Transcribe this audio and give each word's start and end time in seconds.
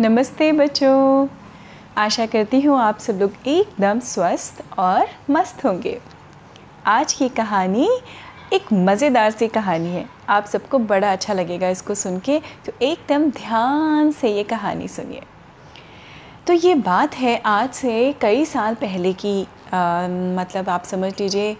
नमस्ते 0.00 0.50
बच्चों। 0.52 1.26
आशा 1.98 2.24
करती 2.26 2.60
हूँ 2.60 2.78
आप 2.80 2.98
सब 2.98 3.18
लोग 3.20 3.32
एकदम 3.46 3.98
स्वस्थ 4.00 4.62
और 4.78 5.08
मस्त 5.30 5.64
होंगे। 5.64 5.96
आज 6.86 7.12
की 7.12 7.28
कहानी 7.28 7.88
एक 8.52 8.72
मज़ेदार 8.72 9.30
सी 9.30 9.48
कहानी 9.48 9.88
है। 9.88 10.04
आप 10.28 10.46
सबको 10.46 10.78
बड़ा 10.78 11.12
अच्छा 11.12 11.34
लगेगा 11.34 11.68
इसको 11.68 11.94
सुन 11.94 12.18
के 12.20 12.40
तो 12.66 12.72
एकदम 12.82 13.30
ध्यान 13.30 14.10
से 14.12 14.32
ये 14.36 14.44
कहानी 14.44 14.88
सुनिए। 14.88 15.22
तो 16.46 16.52
ये 16.52 16.74
बात 16.80 17.14
है 17.14 17.36
आज 17.46 17.70
से 17.72 18.12
कई 18.20 18.44
साल 18.46 18.74
पहले 18.76 19.12
की 19.14 19.42
आ, 19.42 20.08
मतलब 20.40 20.68
आप 20.68 20.84
समझ 20.84 21.12
लीजिए 21.20 21.56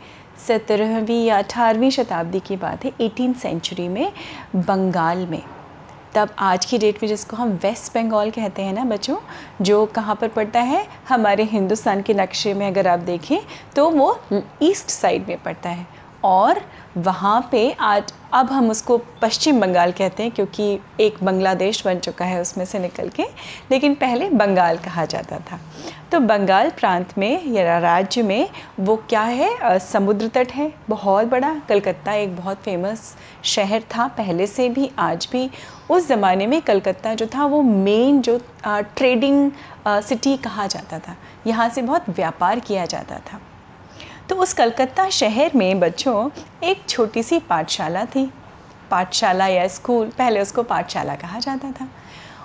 सत्रहवीं 0.49 1.25
या 1.25 1.39
अठारहवीं 1.39 1.91
शताब्दी 1.91 2.41
की 2.41 2.57
बात 2.59 2.85
है 2.85 2.93
एटीन 3.01 3.33
सेंचुरी 3.35 3.89
में 3.89 4.13
बंगाल 4.57 5.27
में। 5.27 5.43
तब 6.15 6.31
आज 6.39 6.65
की 6.65 6.79
डेट 6.79 7.03
में 7.03 7.09
जिसको 7.09 7.37
हम 7.37 7.51
वेस्ट 7.63 7.95
बंगाल 7.95 8.31
कहते 8.31 8.63
हैं 8.63 8.73
ना 8.73 8.85
बच्चों, 8.85 9.17
जो 9.63 9.85
कहाँ 9.87 10.15
पर 10.15 10.29
पड़ता 10.29 10.61
है? 10.61 10.87
हमारे 11.09 11.45
हिंदुस्तान 11.45 12.03
के 12.03 12.15
नक्शे 12.15 12.55
में 12.55 12.67
अगर 12.67 12.89
आप 12.89 12.99
देखें 13.01 13.39
तो 13.77 13.89
वो 13.91 14.19
ईस्ट 14.63 14.91
साइड 14.91 15.29
में 15.29 15.43
पड़ता 15.43 15.69
है। 15.69 15.87
और 16.25 16.61
वहाँ 16.97 17.49
पे 17.53 17.71
आज, 17.73 18.13
अब 18.33 18.51
हम 18.51 18.71
उसको 18.71 18.97
पश्चिम 19.23 19.61
बंगाल 19.61 19.93
कहते 19.93 20.23
हैं 20.23 20.33
क्योंकि 20.33 20.79
एक 21.01 21.23
बांग्लादेश 21.25 21.85
बन 21.87 21.99
चुका 21.99 22.25
है 22.25 22.41
उसमें 22.41 22.65
से 22.65 22.79
निकल 22.79 23.09
के, 23.09 23.25
लेकिन 23.71 23.95
पहले 23.95 24.29
बंगाल 24.31 24.79
कहा 24.79 25.05
जाता 25.05 25.39
था। 25.41 25.59
तो 26.13 26.21
बंगाल 26.21 26.71
प्रांत 26.71 27.17
में 27.19 27.45
या 27.47 27.79
राज्य 27.79 28.23
में 28.23 28.49
वो 28.81 28.97
क्या 29.09 29.23
है? 29.23 29.79
समुद्र 29.81 30.29
तट 30.29 30.53
है, 30.53 30.73
बहुत 30.89 31.27
बड़ा। 31.27 31.55
कलकत्ता 31.69 32.13
एक 32.13 32.37
बहुत 32.37 32.63
फ़ेमस 32.63 33.15
शहर 33.45 33.83
था, 33.95 34.07
पहले 34.09 34.47
से 34.47 34.69
भी, 34.69 34.91
आज 34.99 35.29
भी। 35.33 35.51
उस 35.91 36.09
ज़माने 36.09 36.47
में 36.47 36.61
कलकत्ता 36.63 37.15
जो 37.15 37.27
था, 37.27 37.45
वो 37.45 37.63
मेन 37.63 38.21
जो 38.21 38.41
ट्रेडिंग 38.67 39.51
सिटी 39.89 40.37
कहा 40.39 40.67
जाता 40.67 40.99
था। 40.99 41.17
यहाँ 41.47 41.69
से 41.69 41.83
बहुत 41.83 42.09
व्यापार 42.09 42.61
किया 42.61 42.87
जाता 42.87 43.19
था। 43.33 43.41
तो 44.31 44.37
उस 44.37 44.53
कलकत्ता 44.53 45.09
शहर 45.11 45.51
में 45.57 45.81
बच्चों, 45.81 46.31
एक 46.65 46.83
छोटी 46.89 47.23
सी 47.23 47.39
पाठशाला 47.39 48.05
थी। 48.05 48.25
पाठशाला 48.91 49.47
या 49.47 49.67
स्कूल, 49.69 50.07
पहले 50.19 50.41
उसको 50.41 50.63
पाठशाला 50.63 51.15
कहा 51.15 51.39
जाता 51.39 51.71
था। 51.71 51.89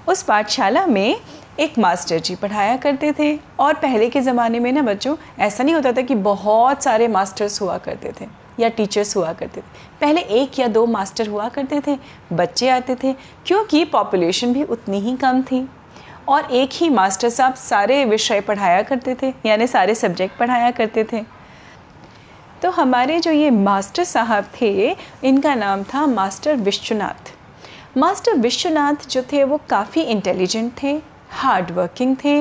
उस 0.07 0.23
पाठशाला 0.23 0.85
में 0.85 1.15
एक 1.59 1.77
मास्टर 1.79 2.19
जी 2.19 2.35
पढ़ाया 2.35 2.77
करते 2.77 3.13
थे 3.19 3.39
और 3.59 3.73
पहले 3.73 4.09
के 4.09 4.21
ज़माने 4.21 4.59
में 4.59 4.71
ना 4.71 4.81
बच्चों, 4.81 5.15
ऐसा 5.39 5.63
नहीं 5.63 5.75
होता 5.75 5.91
था 5.91 6.01
कि 6.01 6.15
बहुत 6.15 6.83
सारे 6.83 7.07
मास्टर्स 7.07 7.61
हुआ 7.61 7.77
करते 7.77 8.13
थे 8.21 8.27
या 8.59 8.69
टीचर्स 8.69 9.15
हुआ 9.17 9.33
करते 9.33 9.61
थे। 9.61 9.65
पहले 10.01 10.21
एक 10.21 10.59
या 10.59 10.67
दो 10.67 10.85
मास्टर 10.85 11.27
हुआ 11.27 11.47
करते 11.49 11.81
थे, 11.87 11.97
बच्चे 12.33 12.69
आते 12.69 12.95
थे, 12.95 13.13
क्योंकि 13.45 13.85
पॉपुलेशन 13.85 14.53
भी 14.53 14.63
उतनी 14.63 14.99
ही 14.99 15.15
कम 15.17 15.41
थी। 15.41 15.67
और 16.27 16.51
एक 16.51 16.69
ही 16.73 16.89
मास्टर 16.89 17.29
साहब 17.29 17.53
सारे 17.53 18.03
विषय 18.05 18.41
पढ़ाया 18.41 18.81
करते 18.81 19.15
थे, 19.21 19.33
यानी 19.45 19.67
सारे 19.67 19.95
सब्जेक्ट 19.95 20.37
पढ़ाया 20.39 20.71
करते 20.71 21.03
थे। 21.03 21.35
तो 22.61 22.69
हमारे 22.71 23.19
जो 23.19 23.31
ये 23.31 23.49
मास्टर 23.51 24.03
साहब 24.03 24.45
थे, 24.61 24.95
इनका 25.23 25.55
नाम 25.55 25.83
था 25.83 26.05
मास्टर 26.07 26.55
विश्वनाथ। 26.57 27.31
मास्टर 27.97 28.37
विश्वनाथ 28.37 29.07
जो 29.09 29.21
थे, 29.23 29.43
वो 29.43 29.59
काफ़ी 29.69 30.01
इंटेलिजेंट 30.03 30.71
थे 30.83 31.01
हार्ड 31.31 31.71
वर्किंग 31.71 32.15
थे 32.23 32.39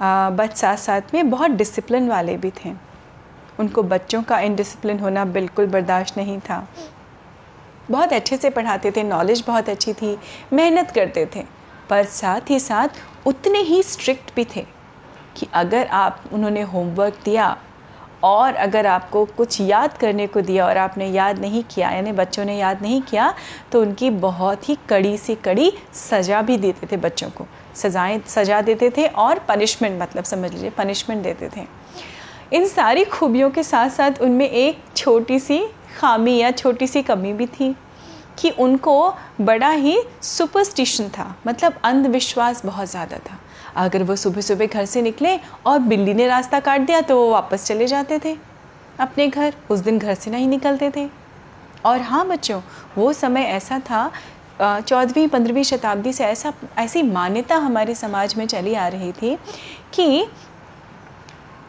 बट 0.00 0.54
साथ 0.56 0.76
साथ 0.76 1.14
में 1.14 1.30
बहुत 1.30 1.50
डिसिप्लिन 1.52 2.08
वाले 2.08 2.36
भी 2.36 2.50
थे। 2.56 2.72
उनको 3.58 3.82
बच्चों 3.84 4.22
का 4.22 4.38
इनडिसिप्लिन 4.40 4.98
होना 5.00 5.24
बिल्कुल 5.24 5.66
बर्दाश्त 5.66 6.16
नहीं 6.18 6.38
था। 6.40 6.66
बहुत 7.90 8.12
अच्छे 8.12 8.36
से 8.36 8.50
पढ़ाते 8.50 8.90
थे 8.90 9.02
नॉलेज 9.02 9.44
बहुत 9.46 9.68
अच्छी 9.68 9.92
थी, 9.92 10.16
मेहनत 10.52 10.90
करते 10.90 11.26
थे, 11.36 11.44
पर 11.90 12.04
साथ 12.04 12.50
ही 12.50 12.58
साथ 12.60 12.88
उतने 13.26 13.58
ही 13.60 13.82
स्ट्रिक्ट 13.82 14.34
भी 14.36 14.44
थे 14.56 14.66
कि 15.36 15.46
अगर 15.54 15.86
आप, 15.86 16.24
उन्होंने 16.32 16.62
होमवर्क 16.62 17.18
दिया 17.24 17.56
और 18.24 18.54
अगर 18.56 18.86
आपको 18.86 19.24
कुछ 19.36 19.60
याद 19.60 19.96
करने 19.98 20.26
को 20.26 20.40
दिया 20.42 20.66
और 20.66 20.76
आपने 20.78 21.06
याद 21.06 21.38
नहीं 21.38 21.62
किया, 21.64 21.90
यानी 21.90 22.12
बच्चों 22.14 22.44
ने 22.44 22.56
याद 22.58 22.82
नहीं 22.82 23.00
किया 23.02 23.32
तो 23.72 23.80
उनकी 23.82 24.10
बहुत 24.10 24.68
ही 24.68 24.76
कड़ी 24.88 25.16
से 25.18 25.34
कड़ी 25.34 25.72
सज़ा 25.94 26.42
भी 26.42 26.56
देते 26.58 26.86
थे 26.86 26.96
बच्चों 26.98 27.30
को। 27.30 27.46
सज़ाएँ, 27.76 28.20
सज़ा 28.26 28.60
देते 28.62 28.90
थे 28.90 29.06
और 29.06 29.38
पनिशमेंट 29.48 30.00
मतलब 30.02 30.24
समझ 30.24 30.52
लीजिए 30.52 30.70
पनिशमेंट 30.72 31.22
देते 31.22 31.48
थे। 31.56 31.66
इन 32.52 32.66
सारी 32.68 33.04
खूबियों 33.04 33.50
के 33.50 33.62
साथ 33.62 33.90
साथ 33.90 34.20
उनमें 34.22 34.48
एक 34.48 34.82
छोटी 34.96 35.38
सी 35.38 35.64
खामी 35.96 36.36
या 36.36 36.50
छोटी 36.52 36.86
सी 36.86 37.02
कमी 37.02 37.32
भी 37.32 37.46
थी 37.48 37.74
कि 38.38 38.50
उनको 38.50 39.14
बड़ा 39.40 39.70
ही 39.70 39.98
सुपरस्टिशन 40.22 41.08
था 41.08 41.34
मतलब 41.46 41.80
अंधविश्वास 41.84 42.64
बहुत 42.66 42.90
ज़्यादा 42.90 43.16
था। 43.20 43.38
अगर 43.76 44.02
वो 44.02 44.16
सुबह 44.16 44.40
सुबह 44.40 44.66
घर 44.66 44.84
से 44.84 45.02
निकले 45.02 45.36
और 45.66 45.78
बिल्ली 45.80 46.14
ने 46.14 46.26
रास्ता 46.26 46.60
काट 46.60 46.80
दिया 46.80 47.00
तो 47.00 47.16
वो 47.16 47.30
वापस 47.30 47.66
चले 47.66 47.86
जाते 47.86 48.18
थे, 48.18 48.36
अपने 48.98 49.26
घर। 49.28 49.54
उस 49.70 49.80
दिन 49.80 49.98
घर 49.98 50.14
से 50.14 50.30
नहीं 50.30 50.48
निकलते 50.48 50.90
थे। 50.96 51.08
और 51.84 52.00
हाँ 52.00 52.26
बच्चों, 52.28 52.60
वो 52.98 53.12
समय 53.12 53.42
ऐसा 53.42 53.78
था 53.80 54.10
चौदहवीं, 54.60 55.28
पंद्रहवीं 55.28 55.62
शताब्दी 55.64 56.12
से 56.12 56.24
ऐसा, 56.24 56.52
ऐसी 56.78 57.02
मान्यता 57.02 57.56
हमारे 57.56 57.94
समाज 57.94 58.34
में 58.36 58.46
चली 58.46 58.74
आ 58.74 58.86
रही 58.88 59.12
थी 59.12 59.34
कि 59.94 60.26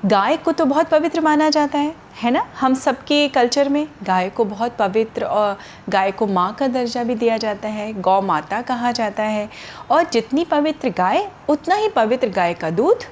गाय 0.06 0.36
को 0.38 0.52
तो 0.52 0.66
बहुत 0.66 0.90
पवित्र 0.90 1.22
माना 1.22 1.50
जाता 1.50 1.78
है 1.78 1.94
है 2.16 2.32
ना? 2.32 2.44
हम 2.60 2.74
सबके 2.74 3.28
कल्चर 3.28 3.70
में 3.70 3.88
गाय 4.04 4.30
को 4.30 4.44
बहुत 4.46 4.76
पवित्र 4.78 5.26
और 5.26 5.58
गाय 5.90 6.12
को 6.12 6.28
माँ 6.28 6.54
का 6.54 6.68
दर्जा 6.68 7.04
भी 7.04 7.16
दिया 7.16 7.38
जाता 7.38 7.68
है, 7.68 7.92
गौ 7.94 8.20
माता 8.22 8.62
कहा 8.62 8.92
जाता 8.92 9.24
है। 9.24 9.50
और 9.92 10.04
जितनी 10.04 10.44
पवित्र 10.46 10.90
गाय, 10.90 11.28
उतना 11.50 11.76
ही 11.76 11.90
पवित्र 11.90 12.30
गाय 12.30 12.54
का 12.54 12.70
दूध 12.70 13.04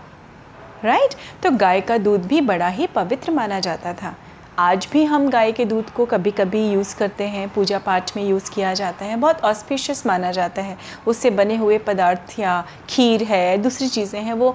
राइट 0.85 1.15
तो 1.43 1.51
गाय 1.51 1.81
का 1.81 1.97
दूध 1.97 2.27
भी 2.27 2.41
बड़ा 2.41 2.67
ही 2.67 2.87
पवित्र 2.87 3.31
माना 3.31 3.59
जाता 3.59 3.93
था। 3.93 4.15
आज 4.59 4.87
भी 4.91 5.03
हम 5.03 5.27
गाय 5.29 5.51
के 5.51 5.65
दूध 5.65 5.89
को 5.89 6.05
कभी 6.05 6.31
कभी 6.31 6.59
यूज़ 6.71 6.95
करते 6.95 7.23
हैं 7.23 7.47
पूजा 7.49 7.77
पाठ 7.79 8.15
में 8.17 8.23
यूज़ 8.23 8.51
किया 8.51 8.73
जाता 8.73 9.05
है, 9.05 9.15
बहुत 9.15 9.41
ऑस्पिशियस 9.41 10.05
माना 10.07 10.31
जाता 10.31 10.61
है। 10.61 10.77
उससे 11.07 11.29
बने 11.29 11.55
हुए 11.55 11.77
पदार्थ 11.77 12.39
या 12.39 12.63
खीर 12.89 13.23
है, 13.23 13.57
दूसरी 13.57 13.87
चीज़ें 13.87 14.21
हैं, 14.21 14.33
वो 14.33 14.51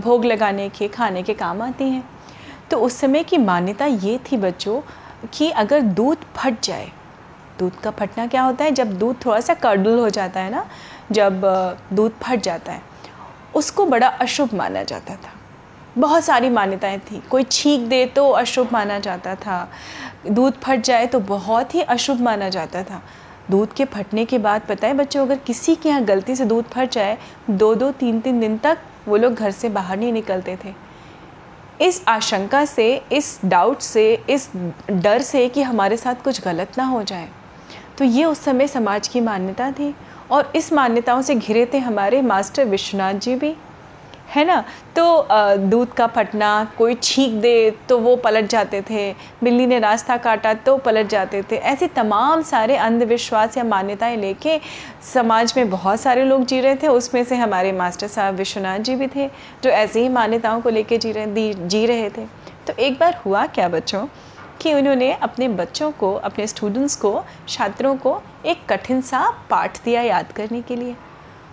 भोग 0.00 0.24
लगाने 0.24 0.68
के, 0.68 0.88
खाने 0.88 1.22
के 1.22 1.34
काम 1.34 1.62
आती 1.62 1.84
हैं। 1.84 2.02
तो 2.70 2.78
उस 2.78 2.96
समय 2.96 3.22
की 3.22 3.38
मान्यता 3.38 3.86
ये 3.86 4.18
थी 4.32 4.36
बच्चों 4.36 4.80
कि 5.34 5.50
अगर 5.50 5.80
दूध 5.80 6.24
फट 6.36 6.62
जाए, 6.64 6.90
दूध 7.58 7.80
का 7.80 7.90
फटना 7.90 8.26
क्या 8.26 8.42
होता 8.42 8.64
है? 8.64 8.70
जब 8.70 8.98
दूध 8.98 9.24
थोड़ा 9.26 9.40
सा 9.40 9.54
कर्डल 9.54 9.98
हो 9.98 10.10
जाता 10.10 10.40
है 10.40 10.50
ना, 10.50 10.66
जब 11.12 11.40
दूध 11.92 12.18
फट 12.22 12.40
जाता 12.40 12.72
है, 12.72 12.82
उसको 13.54 13.86
बड़ा 13.86 14.08
अशुभ 14.08 14.54
माना 14.54 14.82
जाता 14.82 15.14
था। 15.14 15.35
बहुत 15.98 16.24
सारी 16.24 16.48
मान्यताएँ 16.50 16.98
थी। 17.00 17.20
कोई 17.30 17.42
छींक 17.42 17.88
दे 17.88 18.04
तो 18.06 18.28
अशुभ 18.30 18.72
माना 18.72 18.98
जाता 18.98 19.34
था। 19.34 19.68
दूध 20.26 20.54
फट 20.54 20.80
जाए 20.80 21.06
तो 21.06 21.20
बहुत 21.20 21.74
ही 21.74 21.82
अशुभ 21.82 22.20
माना 22.20 22.48
जाता 22.48 22.82
था। 22.82 23.02
दूध 23.50 23.72
के 23.72 23.84
फटने 23.84 24.24
के 24.24 24.38
बाद 24.38 24.62
पता 24.68 24.86
है 24.86 24.94
बच्चों, 24.94 25.26
अगर 25.26 25.36
किसी 25.36 25.74
के 25.74 25.88
यहाँ 25.88 26.04
गलती 26.04 26.36
से 26.36 26.44
दूध 26.44 26.64
फट 26.64 26.90
जाए, 26.90 27.16
दो 27.50 27.74
दो 27.74 27.90
तीन 27.92 28.20
तीन 28.20 28.40
दिन 28.40 28.58
तक 28.58 28.78
वो 29.08 29.16
लोग 29.16 29.34
घर 29.34 29.50
से 29.50 29.68
बाहर 29.68 29.96
नहीं 29.96 30.12
निकलते 30.12 30.58
थे। 30.64 30.74
इस 31.80 32.02
आशंका 32.08 32.64
से, 32.64 32.94
इस 33.12 33.38
डाउट 33.44 33.80
से, 33.80 34.12
इस 34.30 34.50
डर 34.90 35.22
से 35.22 35.48
कि 35.48 35.62
हमारे 35.62 35.96
साथ 35.96 36.22
कुछ 36.24 36.44
गलत 36.44 36.78
ना 36.78 36.84
हो 36.84 37.02
जाए। 37.02 37.28
तो 37.98 38.04
ये 38.04 38.24
उस 38.24 38.40
समय 38.40 38.68
समाज 38.68 39.08
की 39.08 39.20
मान्यता 39.20 39.70
थी 39.70 39.94
और 40.30 40.52
इस 40.56 40.72
मान्यताओं 40.72 41.22
से 41.22 41.34
घिरे 41.34 41.64
थे 41.72 41.78
हमारे 41.78 42.22
मास्टर 42.22 42.64
विश्वनाथ 42.64 43.14
जी 43.14 43.34
भी। 43.34 43.54
है 44.28 44.44
ना? 44.44 44.64
तो 44.96 45.28
दूध 45.60 45.92
का 45.92 46.06
फटना, 46.06 46.48
कोई 46.78 46.94
छींक 46.94 47.40
दे 47.42 47.70
तो 47.88 47.98
वो 47.98 48.14
पलट 48.16 48.46
जाते 48.46 48.82
थे। 48.90 49.12
बिल्ली 49.44 49.66
ने 49.66 49.78
रास्ता 49.78 50.16
काटा 50.16 50.52
तो 50.56 50.76
पलट 50.76 51.06
जाते 51.06 51.42
थे। 51.42 51.56
ऐसे 51.56 51.86
तमाम 51.88 52.42
सारे 52.42 52.76
अंधविश्वास 52.76 53.56
या 53.56 53.64
मान्यताएँ 53.64 54.16
लेके 54.16 54.58
समाज 55.14 55.54
में 55.56 55.70
बहुत 55.70 56.00
सारे 56.00 56.24
लोग 56.24 56.44
जी 56.44 56.60
रहे 56.60 56.76
थे। 56.76 56.88
उसमें 56.88 57.22
से 57.24 57.36
हमारे 57.36 57.72
मास्टर 57.72 58.08
साहब 58.08 58.34
विश्वनाथ 58.34 58.78
जी 58.78 58.96
भी 58.96 59.06
थे, 59.06 59.28
जो 59.64 59.70
ऐसी 59.70 60.00
ही 60.00 60.08
मान्यताओं 60.08 60.60
को 60.60 60.70
लेके 60.70 60.98
जी 60.98 61.12
रहे 61.12 61.52
जी 61.54 61.86
रहे 61.86 62.10
थे। 62.10 62.26
तो 62.66 62.72
एक 62.72 62.98
बार 62.98 63.20
हुआ 63.26 63.46
क्या 63.46 63.68
बच्चों? 63.68 64.06
कि 64.60 64.72
उन्होंने 64.74 65.12
अपने 65.12 65.48
बच्चों 65.48 65.90
को, 65.92 66.12
अपने 66.14 66.46
स्टूडेंट्स 66.46 66.96
को, 66.96 67.24
छात्रों 67.48 67.96
को 67.96 68.20
एक 68.46 68.66
कठिन 68.68 69.00
सा 69.00 69.28
पाठ 69.50 69.82
दिया 69.84 70.02
याद 70.02 70.32
करने 70.32 70.62
के 70.62 70.76
लिए। 70.76 70.96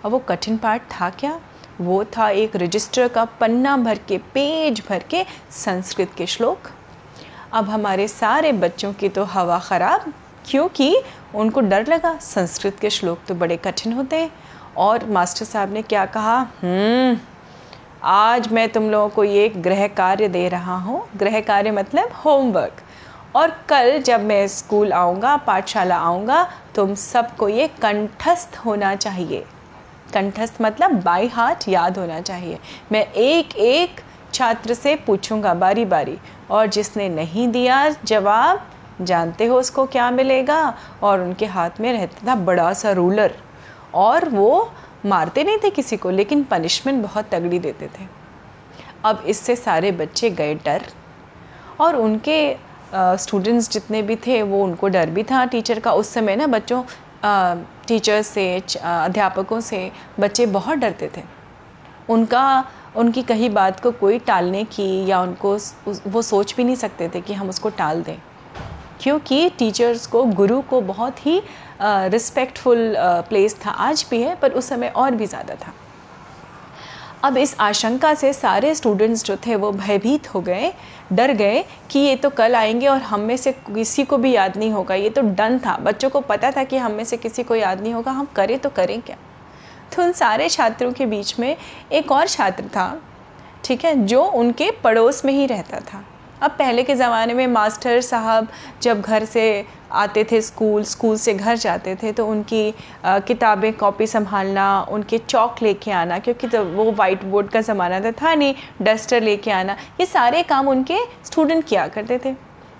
और 0.04 0.10
वो 0.10 0.18
कठिन 0.18 0.56
पाठ 0.56 0.82
था 0.92 1.10
क्या? 1.10 1.38
वो 1.80 2.04
था 2.16 2.28
एक 2.30 2.56
रजिस्टर 2.56 3.08
का 3.08 3.24
पन्ना 3.40 3.76
भर 3.76 3.98
के 4.08 4.18
पेज 4.34 4.82
भर 4.88 5.02
के 5.10 5.24
संस्कृत 5.54 6.12
के 6.16 6.26
श्लोक। 6.26 6.70
अब 7.52 7.68
हमारे 7.70 8.08
सारे 8.08 8.52
बच्चों 8.54 8.92
की 8.92 9.08
तो 9.08 9.24
हवा 9.24 9.58
ख़राब 9.60 10.12
क्योंकि 10.46 10.96
उनको 11.34 11.60
डर 11.60 11.86
लगा। 11.86 12.16
संस्कृत 12.22 12.78
के 12.80 12.90
श्लोक 12.90 13.18
तो 13.28 13.34
बड़े 13.34 13.56
कठिन 13.56 13.92
होते 13.92 14.16
हैं। 14.16 14.30
और 14.76 15.04
मास्टर 15.06 15.44
साहब 15.44 15.72
ने 15.72 15.82
क्या 15.82 16.04
कहा? 16.06 16.38
हम्म, 16.62 17.18
आज 18.04 18.48
मैं 18.52 18.68
तुम 18.68 18.90
लोगों 18.90 19.08
को 19.08 19.24
ये 19.24 19.48
गृह 19.48 19.86
कार्य 19.88 20.28
दे 20.28 20.48
रहा 20.48 20.76
हूँ। 20.76 21.02
गृह 21.16 21.40
कार्य 21.40 21.70
मतलब 21.70 22.12
होमवर्क 22.24 22.82
और 23.36 23.50
कल 23.68 23.98
जब 24.00 24.24
मैं 24.24 24.46
स्कूल 24.48 24.92
आऊँगा 24.92 25.36
पाठशाला 25.36 25.96
आऊँगा 25.98 26.46
तुम 26.74 26.94
सबको 26.94 27.48
ये 27.48 27.66
कंठस्थ 27.82 28.56
होना 28.64 28.94
चाहिए। 28.96 29.44
कंठस्थ 30.14 30.60
मतलब 30.62 31.02
बाई 31.02 31.26
हार्ट 31.28 31.68
याद 31.68 31.98
होना 31.98 32.20
चाहिए। 32.20 32.58
मैं 32.92 33.06
एक 33.06 33.56
एक 33.56 34.00
छात्र 34.32 34.74
से 34.74 34.94
पूछूँगा, 34.96 35.54
बारी 35.54 35.84
बारी। 35.84 36.16
और 36.50 36.66
जिसने 36.66 37.08
नहीं 37.08 37.48
दिया 37.48 37.88
जवाब, 38.04 38.66
जानते 39.00 39.46
हो 39.46 39.58
उसको 39.58 39.86
क्या 39.86 40.10
मिलेगा? 40.10 40.74
और 41.02 41.20
उनके 41.20 41.46
हाथ 41.46 41.80
में 41.80 41.92
रहता 41.92 42.26
था 42.26 42.34
बड़ा 42.36 42.72
सा 42.72 42.92
रूलर 42.92 43.34
और 43.94 44.28
वो 44.28 44.72
मारते 45.06 45.44
नहीं 45.44 45.58
थे 45.58 45.70
किसी 45.70 45.96
को, 45.96 46.10
लेकिन 46.10 46.42
पनिशमेंट 46.44 47.02
बहुत 47.02 47.28
तगड़ी 47.32 47.58
देते 47.58 47.86
थे। 47.88 48.06
अब 49.04 49.24
इससे 49.26 49.56
सारे 49.56 49.92
बच्चे 49.92 50.30
गए 50.30 50.54
डर। 50.54 50.82
और 51.80 51.96
उनके 51.96 52.56
स्टूडेंट्स 52.94 53.70
जितने 53.70 54.02
भी 54.02 54.16
थे, 54.16 54.42
वो 54.42 54.62
उनको 54.64 54.88
डर 54.88 55.10
भी 55.10 55.22
था 55.22 55.44
टीचर 55.44 55.80
का। 55.80 55.92
उस 55.92 56.12
समय 56.14 56.36
ना 56.36 56.46
बच्चों 56.46 56.82
टीचर्स 57.88 58.26
से 58.26 58.46
अध्यापकों 58.82 59.60
से 59.60 59.90
बच्चे 60.20 60.46
बहुत 60.48 60.78
डरते 60.78 61.10
थे। 61.16 61.22
उनका, 62.08 62.64
उनकी 62.96 63.22
कही 63.22 63.48
बात 63.48 63.80
को 63.80 63.90
कोई 63.92 64.18
टालने 64.18 64.64
की 64.66 65.06
या 65.06 65.20
उनको 65.20 65.56
वो 66.06 66.22
सोच 66.22 66.54
भी 66.56 66.64
नहीं 66.64 66.76
सकते 66.76 67.08
थे 67.08 67.20
कि 67.20 67.32
हम 67.32 67.48
उसको 67.48 67.68
टाल 67.70 68.02
दें। 68.02 68.16
क्योंकि 69.00 69.48
टीचर्स 69.58 70.06
को, 70.06 70.24
गुरु 70.24 70.60
को 70.62 70.80
बहुत 70.82 71.26
ही 71.26 71.40
रिस्पेक्टफुल 71.82 72.94
प्लेस 72.98 73.58
था। 73.66 73.70
आज 73.70 74.06
भी 74.10 74.20
है, 74.22 74.34
पर 74.34 74.52
उस 74.52 74.68
समय 74.68 74.88
और 74.88 75.10
भी 75.10 75.26
ज़्यादा 75.26 75.54
था। 75.54 75.72
अब 77.24 77.36
इस 77.36 77.54
आशंका 77.60 78.12
से 78.14 78.32
सारे 78.32 78.74
स्टूडेंट्स 78.74 79.24
जो 79.24 79.36
थे 79.36 79.54
वो 79.56 79.70
भयभीत 79.72 80.26
हो 80.34 80.40
गए, 80.40 80.72
डर 81.12 81.32
गए 81.32 81.64
कि 81.90 81.98
ये 81.98 82.16
तो 82.16 82.30
कल 82.30 82.54
आएँगे 82.54 82.86
और 82.86 83.00
हम 83.02 83.20
में 83.20 83.36
से 83.36 83.52
किसी 83.52 84.04
को 84.04 84.18
भी 84.18 84.32
याद 84.32 84.56
नहीं 84.56 84.70
होगा। 84.70 84.94
ये 84.94 85.10
तो 85.10 85.22
डन 85.22 85.58
था। 85.58 85.76
बच्चों 85.76 86.10
को 86.10 86.20
पता 86.20 86.50
था 86.50 86.64
कि 86.64 86.76
हम 86.76 86.92
में 86.92 87.04
से 87.04 87.16
किसी 87.16 87.42
को 87.42 87.54
याद 87.54 87.80
नहीं 87.80 87.92
होगा। 87.94 88.12
हम 88.12 88.28
करें 88.36 88.58
तो 88.58 88.70
करें 88.70 89.00
क्या? 89.02 89.16
तो 89.96 90.02
उन 90.02 90.12
सारे 90.12 90.48
छात्रों 90.48 90.92
के 90.92 91.06
बीच 91.06 91.38
में 91.38 91.56
एक 91.92 92.12
और 92.12 92.28
छात्र 92.28 92.64
था, 92.66 93.00
ठीक 93.64 93.84
है, 93.84 93.94
जो 93.96 94.24
उनके 94.24 94.70
पड़ोस 94.84 95.24
में 95.24 95.32
ही 95.32 95.46
रहता 95.46 95.80
था। 95.82 96.04
अब 96.44 96.50
पहले 96.50 96.82
के 96.84 96.94
ज़माने 96.94 97.34
में 97.34 97.46
मास्टर 97.46 98.00
साहब 98.02 98.48
जब 98.82 99.00
घर 99.00 99.24
से 99.24 99.44
आते 99.92 100.24
थे 100.32 100.40
स्कूल 100.42 100.82
स्कूल 100.84 101.16
से 101.16 101.34
घर 101.34 101.56
जाते 101.56 101.94
थे 102.02 102.12
तो 102.12 102.26
उनकी 102.28 102.74
किताबें 103.06 103.72
कॉपी 103.72 104.06
संभालना, 104.06 104.80
उनके 104.82 105.18
चौक 105.18 105.62
लेके 105.62 105.90
आना, 105.92 106.18
क्योंकि 106.18 106.48
तो 106.48 106.64
वो 106.64 106.90
वाइट 106.92 107.24
बोर्ड 107.24 107.48
का 107.50 107.60
ज़माना 107.60 108.00
तो 108.00 108.12
था 108.12 108.34
नहीं 108.34 108.54
डस्टर 108.82 109.22
लेके 109.22 109.50
आना, 109.50 109.76
ये 110.00 110.06
सारे 110.06 110.42
काम 110.42 110.68
उनके 110.68 110.98
स्टूडेंट 111.24 111.64
किया 111.64 111.86
करते 111.88 112.18
थे। 112.24 112.34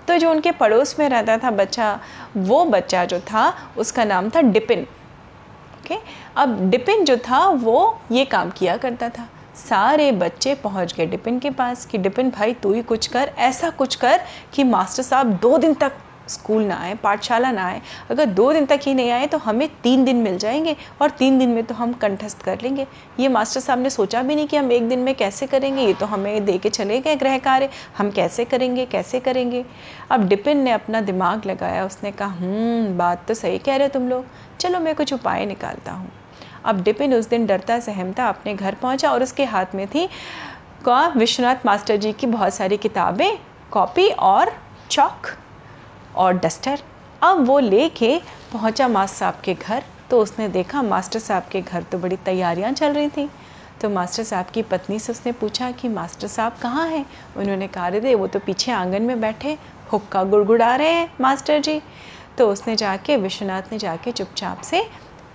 तो 0.07 0.17
जो 0.17 0.31
उनके 0.31 0.51
पड़ोस 0.53 0.95
में 0.99 1.07
रहता 1.09 1.37
था 1.37 1.51
बच्चा, 1.51 1.99
वो 2.37 2.63
बच्चा 2.65 3.05
जो 3.05 3.19
था, 3.21 3.53
उसका 3.77 4.03
नाम 4.05 4.29
था 4.29 4.41
डिपिन। 4.43 4.81
ओके? 5.75 5.97
अब 6.37 6.69
डिपिन 6.69 7.03
जो 7.05 7.17
था, 7.19 7.45
वो 7.47 7.99
ये 8.11 8.25
काम 8.25 8.49
किया 8.49 8.77
करता 8.77 9.09
था। 9.09 9.27
सारे 9.57 10.11
बच्चे 10.11 10.55
पहुँच 10.55 10.93
गए 10.95 11.05
डिपिन 11.05 11.39
के 11.39 11.49
पास 11.49 11.85
कि 11.85 11.97
डिपिन 11.97 12.29
भाई 12.29 12.53
तू 12.53 12.73
ही 12.73 12.81
कुछ 12.83 13.07
कर 13.07 13.31
ऐसा 13.39 13.69
कुछ 13.69 13.95
कर 13.95 14.19
कि 14.53 14.63
मास्टर 14.63 15.03
साहब 15.03 15.31
दो 15.41 15.57
दिन 15.57 15.73
तक 15.73 15.91
स्कूल 16.29 16.63
ना 16.63 16.75
आए 16.75 16.93
पाठशाला 16.95 17.51
ना 17.51 17.65
आए। 17.65 17.81
अगर 18.11 18.25
दो 18.25 18.51
दिन 18.53 18.65
तक 18.65 18.79
ही 18.85 18.93
नहीं 18.93 19.09
आए 19.11 19.27
तो 19.27 19.37
हमें 19.37 19.67
तीन 19.83 20.05
दिन 20.05 20.15
मिल 20.15 20.37
जाएँगे 20.37 20.75
और 21.01 21.09
तीन 21.09 21.37
दिन 21.39 21.49
में 21.49 21.63
तो 21.63 21.75
हम 21.75 21.93
कंठस्थ 21.93 22.41
कर 22.41 22.61
लेंगे। 22.63 22.87
ये 23.19 23.27
मास्टर 23.27 23.59
साहब 23.59 23.79
ने 23.79 23.89
सोचा 23.89 24.21
भी 24.21 24.35
नहीं 24.35 24.47
कि 24.47 24.57
हम 24.57 24.71
एक 24.71 24.87
दिन 24.89 24.99
में 24.99 25.13
कैसे 25.15 25.47
करेंगे 25.47 25.81
ये 25.81 25.93
तो 25.93 26.05
हमें 26.05 26.45
दे 26.45 26.57
के 26.57 26.69
चले 26.69 26.99
गए 26.99 27.15
गृह 27.15 27.37
कार्य 27.37 27.69
हम 27.97 28.11
कैसे 28.11 28.45
करेंगे 28.45 28.85
कैसे 28.85 29.19
करेंगे? 29.19 29.63
अब 30.11 30.27
डिपिन 30.27 30.57
ने 30.57 30.71
अपना 30.71 31.01
दिमाग 31.01 31.45
लगाया 31.45 31.85
उसने 31.85 32.11
कहा 32.11 32.27
हम्म, 32.27 32.97
बात 32.97 33.25
तो 33.27 33.33
सही 33.33 33.57
कह 33.59 33.75
रहे 33.75 33.87
हो 33.87 33.93
तुम 33.93 34.09
लोग। 34.09 34.25
चलो 34.59 34.79
मैं 34.79 34.95
कुछ 34.95 35.13
उपाय 35.13 35.45
निकालता 35.45 35.91
हूँ। 35.91 36.11
अब 36.65 36.81
डिपिन 36.83 37.13
उस 37.13 37.29
दिन 37.29 37.45
डरता, 37.45 37.79
सहमता 37.79 38.27
अपने 38.29 38.53
घर 38.53 38.75
पहुँचा 38.75 39.11
और 39.11 39.23
उसके 39.23 39.45
हाथ 39.45 39.75
में 39.75 39.87
थी 39.87 40.07
का 40.85 41.07
विश्वनाथ 41.07 41.65
मास्टर 41.65 41.97
जी 41.97 42.13
की 42.13 42.27
बहुत 42.27 42.53
सारी 42.53 42.77
किताबें, 42.77 43.37
कॉपी 43.71 44.07
और 44.09 44.51
चौक 44.91 45.27
और 46.15 46.33
डस्टर। 46.33 46.81
अब 47.21 47.45
वो 47.45 47.59
लेके 47.59 48.17
पहुँचा 48.53 48.87
मास्टर 48.87 49.17
साहब 49.17 49.41
के 49.43 49.53
घर 49.53 49.83
तो 50.09 50.19
उसने 50.21 50.47
देखा 50.47 50.81
मास्टर 50.81 51.19
साहब 51.19 51.43
के 51.51 51.61
घर 51.61 51.83
तो 51.83 51.97
बड़ी 51.97 52.15
तैयारियाँ 52.15 52.71
चल 52.71 52.93
रही 52.93 53.09
थी। 53.09 53.29
तो 53.81 53.89
मास्टर 53.89 54.23
साहब 54.23 54.45
की 54.45 54.61
पत्नी 54.61 54.99
से 54.99 55.11
उसने 55.11 55.31
पूछा 55.31 55.71
कि, 55.71 55.87
मास्टर 55.87 56.27
साहब 56.27 56.55
कहाँ 56.61 56.87
हैं? 56.87 57.05
उन्होंने 57.37 57.67
कहा 57.67 57.89
दे, 57.89 58.15
वो 58.15 58.27
तो 58.27 58.39
पीछे 58.39 58.71
आँगन 58.71 59.01
में 59.01 59.21
बैठे, 59.21 59.57
हुक्का 59.91 60.23
गुड़गुड़ा 60.23 60.75
रहे 60.75 60.93
हैं 60.93 61.09
मास्टर 61.21 61.59
जी। 61.59 61.81
तो 62.37 62.49
उसने 62.49 62.75
जाके, 62.75 63.17
विश्वनाथ 63.17 63.61
ने 63.71 63.77
जाके 63.77 64.11
चुपचाप 64.11 64.61
से 64.61 64.83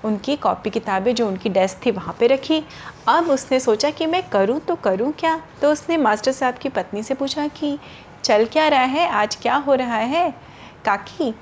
उनकी 0.05 0.37
कॉपी 0.37 0.71
किताबें 0.71 1.15
जो 1.15 1.27
उनकी 1.29 1.49
डेस्क 1.49 1.85
थी 1.87 1.91
वहाँ 1.91 2.17
पे 2.21 2.27
रखी। 2.27 2.63
अब 3.09 3.31
उसने 3.31 3.61
सोचा 3.61 3.91
कि 3.91 4.07
मैं 4.07 4.23
करूँ 4.29 4.59
तो 4.61 4.75
करूँ 4.77 5.13
क्या? 5.13 5.37
तो 5.63 5.73
उसने 5.73 5.97
मास्टर 5.97 6.33
साहब 6.33 6.55
की 6.55 6.69
पत्नी 6.69 7.03
से 7.03 7.15
पूछा 7.15 7.47
कि 7.49 7.79
चल 8.25 8.45
क्या 8.45 8.69
रहा 8.69 8.81
है? 8.81 9.09
आज 9.09 9.37
क्या 9.37 9.57
हो 9.57 9.75
रहा 9.75 9.97
है? 9.97 10.31
काकी 10.85 11.35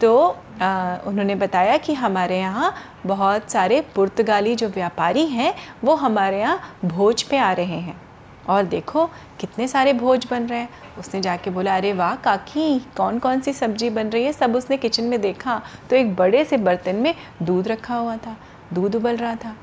तो 0.00 0.16
आ, 0.62 0.96
उन्होंने 1.06 1.34
बताया 1.34 1.76
कि 1.76 1.94
हमारे 1.94 2.38
यहाँ 2.38 2.72
बहुत 3.06 3.50
सारे 3.50 3.80
पुर्तगाली 3.94 4.54
जो 4.54 4.68
व्यापारी 4.68 5.26
हैं 5.26 5.54
वो 5.84 5.94
हमारे 5.94 6.40
यहाँ 6.40 6.78
भोज 6.84 7.22
पे 7.22 7.38
आ 7.38 7.52
रहे 7.52 7.78
हैं। 7.78 8.00
और 8.48 8.62
देखो 8.64 9.06
कितने 9.40 9.68
सारे 9.68 9.92
भोज 9.92 10.26
बन 10.30 10.42
रहे 10.42 10.58
हैं। 10.58 10.68
उसने 10.98 11.20
जाके 11.20 11.50
बोला, 11.50 11.76
अरे 11.76 11.92
वाह, 11.92 12.14
काकी 12.14 12.78
कौन 12.96 13.18
कौन 13.18 13.40
सी 13.40 13.52
सब्ज़ी 13.52 13.90
बन 13.90 14.08
रही 14.08 14.24
है? 14.24 14.32
सब 14.32 14.56
उसने 14.56 14.76
किचन 14.76 15.04
में 15.04 15.20
देखा। 15.20 15.60
तो 15.90 15.96
एक 15.96 16.14
बड़े 16.16 16.44
से 16.44 16.56
बर्तन 16.56 16.96
में 16.96 17.14
दूध 17.42 17.68
रखा 17.68 17.94
हुआ 17.94 18.16
था, 18.16 18.36
दूध 18.72 18.94
उबल 18.94 19.16
रहा 19.16 19.34
था। 19.34 19.56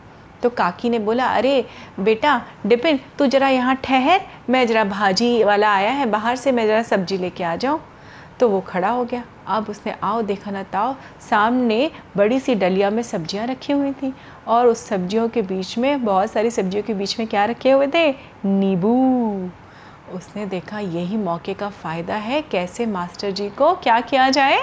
तो 0.44 0.50
काकी 0.50 0.90
ने 0.90 1.00
बोला, 1.00 1.26
अरे 1.28 1.66
बेटा, 2.00 2.42
डिपिन, 2.66 3.00
तू 3.20 3.28
ज़रा 3.28 3.50
यहाँ 3.50 3.76
ठहर, 3.84 4.22
मैं 4.50 4.66
ज़रा 4.68 4.84
भाजी 4.84 5.44
वाला 5.44 5.74
आया 5.74 5.92
है, 5.92 6.06
बाहर 6.06 6.36
से 6.36 6.52
मैं 6.52 6.66
ज़रा 6.68 6.84
सब्ज़ी 6.84 7.18
लेके 7.18 7.44
आ 7.44 7.56
जाऊँ। 7.56 7.80
तो 8.40 8.50
वो 8.50 8.62
खड़ा 8.62 8.90
हो 8.90 9.04
गया। 9.06 9.24
अब 9.48 9.70
उसने 9.70 9.94
आओ 10.04 10.22
देखा 10.22 10.52
ना 10.52 10.64
ताओ, 10.64 10.96
सामने 11.30 11.92
बड़ी 12.18 12.40
सी 12.40 12.56
डलिया 12.56 12.90
में 12.90 13.04
सब्ज़ियाँ 13.04 13.48
रखी 13.48 13.74
हुई 13.74 13.92
थी 13.92 14.14
और 14.48 14.68
उस 14.68 14.86
सब्जियों 14.88 15.28
के 15.30 15.42
बीच 15.42 15.78
में, 15.78 16.06
बहुत 16.06 16.32
सारी 16.32 16.52
सब्जियों 16.52 16.84
के 16.84 16.94
बीच 16.94 17.20
में 17.20 17.28
क्या 17.28 17.46
रखे 17.46 17.72
हुए 17.72 17.88
थे? 17.88 18.12
नींबू। 18.46 19.50
उसने 20.14 20.46
देखा, 20.46 20.80
यही 20.80 21.18
मौके 21.18 21.54
का 21.54 21.70
फ़ायदा 21.70 22.16
है, 22.16 22.42
कैसे 22.42 22.86
मास्टर 22.86 23.32
जी 23.32 23.50
को 23.50 23.74
क्या 23.76 24.00
किया 24.02 24.30
जाए? 24.30 24.60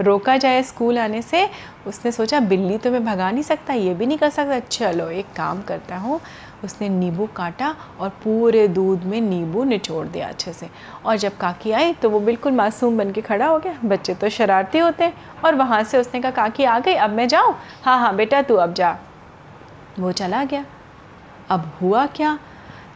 रोका 0.00 0.36
जाए 0.36 0.62
स्कूल 0.62 0.98
आने 0.98 1.22
से। 1.22 1.48
उसने 1.86 2.12
सोचा, 2.12 2.40
बिल्ली 2.40 2.78
तो 2.78 2.90
मैं 2.90 3.04
भगा 3.04 3.30
नहीं 3.30 3.42
सकता, 3.42 3.72
ये 3.72 3.94
भी 3.94 4.06
नहीं 4.06 4.18
कर 4.18 4.30
सकता। 4.30 4.58
चलो, 4.60 5.08
एक 5.08 5.26
काम 5.36 5.62
करता 5.62 5.96
हूँ 5.96 6.20
उसने 6.64 6.88
नींबू 6.88 7.26
काटा 7.26 7.74
और 8.00 8.08
पूरे 8.24 8.66
दूध 8.68 9.04
में 9.04 9.20
नींबू 9.20 9.64
निचोड़ 9.64 10.06
दिया 10.06 10.28
अच्छे 10.28 10.52
से। 10.52 10.68
और 11.06 11.16
जब 11.16 11.36
काकी 11.36 11.72
आई 11.72 11.92
तो 11.92 12.10
वो 12.10 12.20
बिल्कुल 12.20 12.52
मासूम 12.52 12.98
बन 12.98 13.10
के 13.12 13.20
खड़ा 13.20 13.46
हो 13.46 13.58
गया। 13.58 13.78
बच्चे 13.84 14.14
तो 14.14 14.28
शरारती 14.28 14.78
होते 14.78 15.04
हैं 15.04 15.42
और 15.44 15.54
वहाँ 15.54 15.82
से 15.82 15.98
उसने 15.98 16.20
कहा, 16.20 16.30
काकी, 16.30 16.64
आ 16.64 16.78
गई, 16.78 16.94
अब 16.94 17.10
मैं 17.10 17.28
जाऊँ? 17.28 17.54
हाँ 17.84 17.98
हाँ 17.98 18.16
बेटा, 18.16 18.42
तू 18.42 18.54
अब 18.54 18.74
जा। 18.74 18.96
वो 19.98 20.12
चला 20.12 20.44
गया। 20.44 20.64
अब 21.50 21.72
हुआ 21.82 22.06
क्या? 22.06 22.38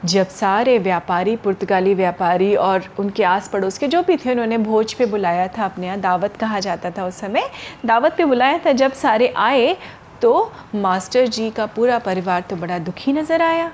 जब 0.04 0.26
सारे 0.26 0.78
व्यापारी, 0.78 1.36
पुर्तगाली 1.36 1.94
व्यापारी 1.94 2.54
और 2.54 2.82
उनके 2.98 3.22
आस 3.24 3.48
पड़ोस 3.48 3.78
के 3.78 3.88
जो 3.88 4.02
भी 4.02 4.16
थे, 4.16 4.30
उन्होंने 4.30 4.58
भोज 4.58 4.94
पे 4.94 5.06
बुलाया 5.06 5.48
था, 5.48 5.64
अपने 5.64 5.86
यहाँ 5.86 6.00
दावत 6.00 6.36
कहा 6.36 6.60
जाता 6.60 6.90
था 6.90 7.06
उस 7.06 7.14
समय। 7.14 7.50
दावत 7.86 8.14
पे 8.16 8.24
बुलाया 8.24 8.58
था, 8.58 8.72
जब 8.72 8.92
सारे 8.92 9.34
आए 9.36 9.76
तो 10.22 10.50
मास्टर 10.74 11.26
जी 11.26 11.50
का 11.50 11.66
पूरा 11.66 11.98
परिवार 11.98 12.40
तो 12.40 12.56
बड़ा 12.56 12.78
दुखी 12.80 13.12
नज़र 13.12 13.42
आया। 13.42 13.70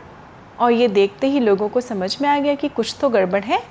और 0.60 0.72
ये 0.72 0.88
देखते 0.88 1.26
ही 1.26 1.40
लोगों 1.40 1.68
को 1.68 1.80
समझ 1.80 2.16
में 2.22 2.28
आ 2.28 2.38
गया 2.38 2.54
कि 2.54 2.68
कुछ 2.68 2.96
तो 3.00 3.08
गड़बड़ 3.10 3.42
है। 3.44 3.62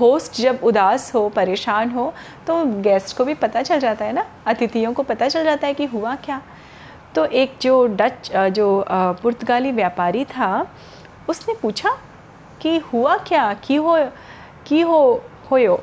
होस्ट 0.00 0.40
जब 0.40 0.60
उदास 0.64 1.14
हो, 1.14 1.28
परेशान 1.28 1.90
हो 1.90 2.12
तो 2.46 2.64
गेस्ट 2.82 3.16
को 3.16 3.24
भी 3.24 3.34
पता 3.34 3.62
चल 3.62 3.78
जाता 3.80 4.04
है 4.04 4.12
ना? 4.12 4.26
अतिथियों 4.46 4.92
को 4.92 5.02
पता 5.02 5.28
चल 5.28 5.44
जाता 5.44 5.66
है 5.66 5.74
कि 5.74 5.84
हुआ 5.86 6.14
क्या? 6.16 6.40
तो 7.14 7.24
एक 7.26 7.56
जो 7.62 7.86
डच 7.88 8.30
जो 8.50 8.84
पुर्तगाली 9.22 9.72
व्यापारी 9.72 10.24
था, 10.26 10.66
उसने 11.28 11.54
पूछा 11.62 11.96
कि 12.60 12.78
हुआ 12.92 13.16
क्या? 13.18 13.52
की 13.56 13.74
हो 13.76 13.96
की 14.66 14.80
हो, 14.80 15.22
होयो? 15.50 15.80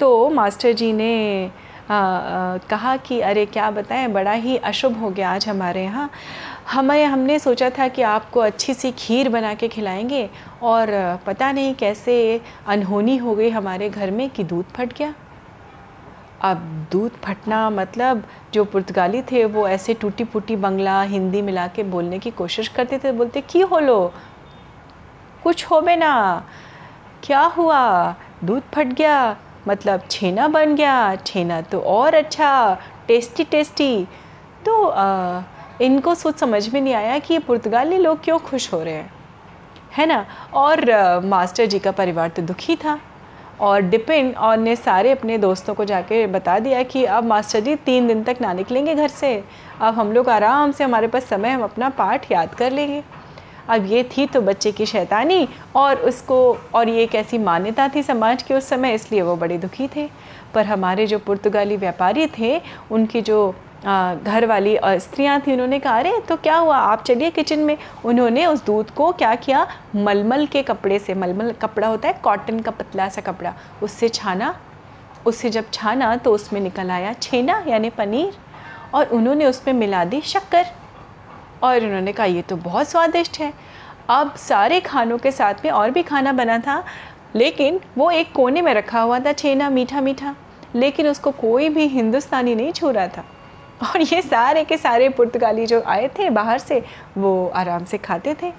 तो 0.00 0.28
मास्टर 0.30 0.72
जी 0.72 0.92
ने 0.92 1.50
कहा 1.90 2.96
कि, 2.96 3.20
अरे, 3.20 3.46
क्या 3.46 3.70
बताएँ, 3.70 4.08
बड़ा 4.08 4.32
ही 4.32 4.56
अशुभ 4.56 5.00
हो 5.00 5.10
गया 5.10 5.32
आज 5.32 5.48
हमारे 5.48 5.84
यहाँ। 5.84 6.10
हमें, 6.72 7.06
हमने 7.06 7.38
सोचा 7.38 7.70
था 7.70 7.88
कि 7.88 8.02
आपको 8.02 8.40
अच्छी 8.40 8.74
सी 8.74 8.92
खीर 8.92 9.28
बना 9.28 9.54
के 9.54 9.68
खिलाएँगे 9.68 10.30
और 10.62 11.18
पता 11.26 11.52
नहीं 11.52 11.74
कैसे 11.74 12.40
अनहोनी 12.66 13.16
हो 13.16 13.34
गई 13.34 13.50
हमारे 13.50 13.90
घर 13.90 14.10
में 14.10 14.30
कि 14.30 14.44
दूध 14.44 14.64
फट 14.64 14.98
गया। 14.98 15.14
अब 16.42 16.86
दूध 16.92 17.10
फटना 17.10 17.70
मतलब 17.70 18.24
जो 18.54 18.64
पुर्तगाली 18.64 19.22
थे, 19.22 19.44
वो 19.44 19.68
ऐसे 19.68 19.94
टूटी 19.94 20.24
फूटी 20.24 20.56
बंगला 20.56 21.02
हिंदी 21.02 21.42
मिला 21.42 21.66
के 21.66 21.82
बोलने 21.82 22.18
की 22.18 22.30
कोशिश 22.30 22.68
करते 22.68 22.98
थे, 22.98 23.12
बोलते 23.12 23.40
की 23.40 23.60
हो 23.60 23.78
लो? 23.78 24.14
कुछ 25.42 25.64
हो 25.66 25.80
बे 25.80 25.96
ना 25.96 26.44
क्या 27.22 27.40
हुआ? 27.40 28.14
दूध 28.44 28.62
फट 28.74 28.86
गया। 28.86 29.36
मतलब 29.68 30.02
छेना 30.10 30.48
बन 30.48 30.74
गया 30.76 31.14
छेना 31.16 31.60
तो 31.62 31.80
और 31.80 32.14
अच्छा 32.14 32.78
टेस्टी 33.08 33.44
टेस्टी। 33.44 34.06
तो 34.66 34.84
आ, 34.84 35.42
इनको 35.82 36.14
सोच 36.14 36.38
समझ 36.38 36.68
में 36.68 36.80
नहीं 36.80 36.94
आया 36.94 37.18
कि 37.18 37.34
ये 37.34 37.40
पुर्तगाली 37.40 37.98
लोग 37.98 38.24
क्यों 38.24 38.38
खुश 38.38 38.72
हो 38.72 38.82
रहे 38.82 38.94
हैं 38.94 39.10
है 39.92 40.06
ना? 40.06 40.24
और 40.54 40.90
आ, 40.90 41.20
मास्टर 41.20 41.66
जी 41.66 41.78
का 41.78 41.90
परिवार 41.92 42.28
तो 42.28 42.42
दुखी 42.42 42.76
था 42.76 42.98
और 43.60 43.80
डिपिन 43.82 44.30
और 44.32 44.56
ने 44.56 44.74
सारे 44.76 45.10
अपने 45.10 45.38
दोस्तों 45.38 45.74
को 45.74 45.84
जाके 45.84 46.26
बता 46.26 46.58
दिया 46.58 46.82
कि 46.82 47.04
अब 47.04 47.24
मास्टर 47.24 47.60
जी 47.60 47.74
तीन 47.76 48.06
दिन 48.08 48.22
तक 48.24 48.36
ना 48.40 48.52
निकलेंगे 48.52 48.94
घर 48.94 49.08
से 49.08 49.32
अब 49.80 49.94
हम 49.94 50.12
लोग 50.12 50.28
आराम 50.28 50.72
से 50.72 50.84
हमारे 50.84 51.06
पास 51.06 51.24
समय 51.24 51.50
हम 51.50 51.62
अपना 51.62 51.88
पाठ 51.88 52.30
याद 52.32 52.54
कर 52.54 52.72
लेंगे। 52.72 53.02
अब 53.68 53.86
ये 53.86 54.02
थी 54.10 54.26
तो 54.26 54.40
बच्चे 54.40 54.72
की 54.72 54.86
शैतानी 54.86 55.48
और 55.76 55.96
उसको, 56.00 56.58
और 56.74 56.88
ये 56.88 57.02
एक 57.02 57.14
ऐसी 57.14 57.38
मान्यता 57.38 57.88
थी 57.88 58.02
समाज 58.02 58.42
की 58.42 58.54
उस 58.54 58.68
समय, 58.68 58.94
इसलिए 58.94 59.22
वो 59.22 59.36
बड़े 59.36 59.58
दुखी 59.58 59.88
थे। 59.96 60.08
पर 60.54 60.66
हमारे 60.66 61.06
जो 61.06 61.18
पुर्तगाली 61.18 61.76
व्यापारी 61.76 62.26
थे, 62.38 62.60
उनकी 62.90 63.20
जो 63.22 63.54
घर 63.80 64.46
वाली 64.46 64.76
स्त्रियाँ 64.82 65.40
थी, 65.40 65.52
उन्होंने 65.52 65.78
कहा, 65.78 65.98
अरे 65.98 66.20
तो 66.28 66.36
क्या 66.36 66.56
हुआ? 66.56 66.76
आप 66.76 67.02
चलिए 67.02 67.30
किचन 67.30 67.58
में। 67.58 67.76
उन्होंने 68.04 68.46
उस 68.46 68.64
दूध 68.64 68.90
को 68.90 69.10
क्या 69.12 69.34
किया? 69.36 69.66
मलमल 69.96 70.46
के 70.46 70.62
कपड़े 70.62 70.98
से, 70.98 71.14
मलमल 71.14 71.52
कपड़ा 71.62 71.88
होता 71.88 72.08
है 72.08 72.14
कॉटन 72.24 72.60
का 72.60 72.70
पतला 72.70 73.08
सा 73.08 73.20
कपड़ा, 73.22 73.54
उससे 73.82 74.08
छाना। 74.08 74.54
उससे 75.26 75.50
जब 75.50 75.70
छाना 75.72 76.14
तो 76.16 76.32
उसमें 76.32 76.60
निकल 76.60 76.90
आया 76.90 77.12
छेना, 77.12 77.62
यानी 77.68 77.90
पनीर, 77.90 78.36
और 78.94 79.08
उन्होंने 79.08 79.46
उसमें 79.46 79.74
मिला 79.74 80.04
दी 80.04 80.20
शक्कर। 80.22 80.66
और 81.62 81.84
उन्होंने 81.84 82.12
कहा, 82.12 82.26
ये 82.26 82.42
तो 82.42 82.56
बहुत 82.56 82.88
स्वादिष्ट 82.88 83.38
है। 83.40 83.52
अब 84.10 84.34
सारे 84.34 84.80
खानों 84.80 85.18
के 85.18 85.30
साथ 85.30 85.54
में 85.64 85.70
और 85.72 85.90
भी 85.90 86.02
खाना 86.02 86.32
बना 86.32 86.58
था, 86.58 86.84
लेकिन 87.36 87.80
वो 87.98 88.10
एक 88.10 88.32
कोने 88.32 88.62
में 88.62 88.74
रखा 88.74 89.00
हुआ 89.00 89.18
था 89.18 89.32
छेना 89.32 89.70
मीठा 89.70 90.00
मीठा, 90.00 90.34
लेकिन 90.74 91.08
उसको 91.08 91.30
कोई 91.30 91.68
भी 91.68 91.86
हिंदुस्तानी 91.86 92.54
नहीं 92.54 92.72
छू 92.72 92.90
रहा 92.90 93.06
था। 93.06 93.24
और 93.82 94.00
ये 94.02 94.22
सारे 94.22 94.64
के 94.64 94.76
सारे 94.76 95.08
पुर्तगाली 95.08 95.66
जो 95.66 95.82
आए 95.82 96.08
थे 96.08 96.30
बाहर 96.30 96.58
से, 96.58 96.84
वो 97.18 97.52
आराम 97.54 97.84
से 97.84 97.98
खाते 97.98 98.36
थे। 98.42 98.52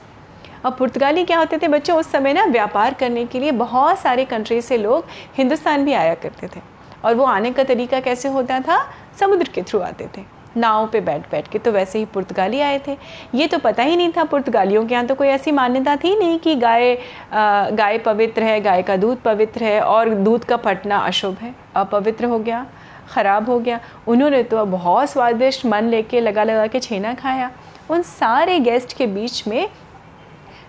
अब 0.66 0.76
पुर्तगाली 0.78 1.24
क्या 1.24 1.38
होते 1.38 1.58
थे 1.58 1.68
बच्चों, 1.68 1.98
उस 1.98 2.12
समय 2.12 2.34
ना 2.34 2.46
व्यापार 2.46 2.94
करने 2.94 3.26
के 3.26 3.40
लिए 3.40 3.52
बहुत 3.52 4.00
सारे 4.00 4.26
कंट्री 4.26 4.62
से 4.62 4.78
लोग 4.78 5.06
हिंदुस्तान 5.38 5.86
भी 5.86 5.94
आया 5.94 6.16
करते 6.16 6.48
थे। 6.48 6.62
और 7.06 7.16
वो 7.16 7.24
आने 7.24 7.52
का 7.52 7.64
तरीका 7.64 8.00
कैसे 8.00 8.30
होता 8.30 8.60
था? 8.60 8.92
समुद्र 9.20 9.50
के 9.56 9.62
थ्रू 9.62 9.80
आते 9.80 10.10
थे। 10.18 10.39
नाव 10.58 10.88
पे 10.88 11.00
बैठ 11.02 11.30
बैठ 11.32 11.48
के 11.48 11.60
तो 11.60 11.72
वैसे 11.72 12.00
ही 12.00 12.06
पुर्तगाली 12.06 12.60
आए 12.62 12.80
थे। 12.88 12.98
ये 13.36 13.48
तो 13.48 13.58
पता 13.60 13.84
ही 13.84 13.96
नहीं 13.96 14.12
था 14.18 14.24
पुर्तगालियों 14.26 14.86
के 14.86 14.94
यहाँ 14.94 15.06
तो 15.08 15.16
कोई 15.16 15.28
ऐसी 15.28 15.52
मान्यता 15.52 15.96
थी 15.96 16.16
नहीं 16.16 16.38
कि 16.40 16.56
गाय 16.56 16.98
गाय 17.34 17.98
पवित्र 17.98 18.44
है, 18.44 18.60
गाय 18.62 18.82
का 18.84 18.96
दूध 18.98 19.22
पवित्र 19.22 19.64
है 19.64 19.82
और 19.82 20.10
दूध 20.10 20.46
का 20.46 20.58
फटना 20.58 20.98
अशुभ 21.00 21.38
है, 21.38 21.54
अपवित्र 21.76 22.26
हो 22.26 22.40
गया, 22.40 22.66
ख़राब 23.10 23.50
हो 23.50 23.60
गया। 23.60 23.80
उन्होंने 24.08 24.44
तो 24.44 24.66
बहुत 24.68 25.10
स्वादिष्ट 25.10 25.66
मन 25.66 25.84
लेके, 25.86 26.20
लगा 26.20 26.44
लगा 26.44 26.68
के 26.68 26.80
छेना 26.80 27.14
खाया। 27.14 27.52
उन 27.90 28.02
सारे 28.04 28.60
गेस्ट 28.60 28.98
के 28.98 29.08
बीच 29.08 29.48
में 29.48 29.70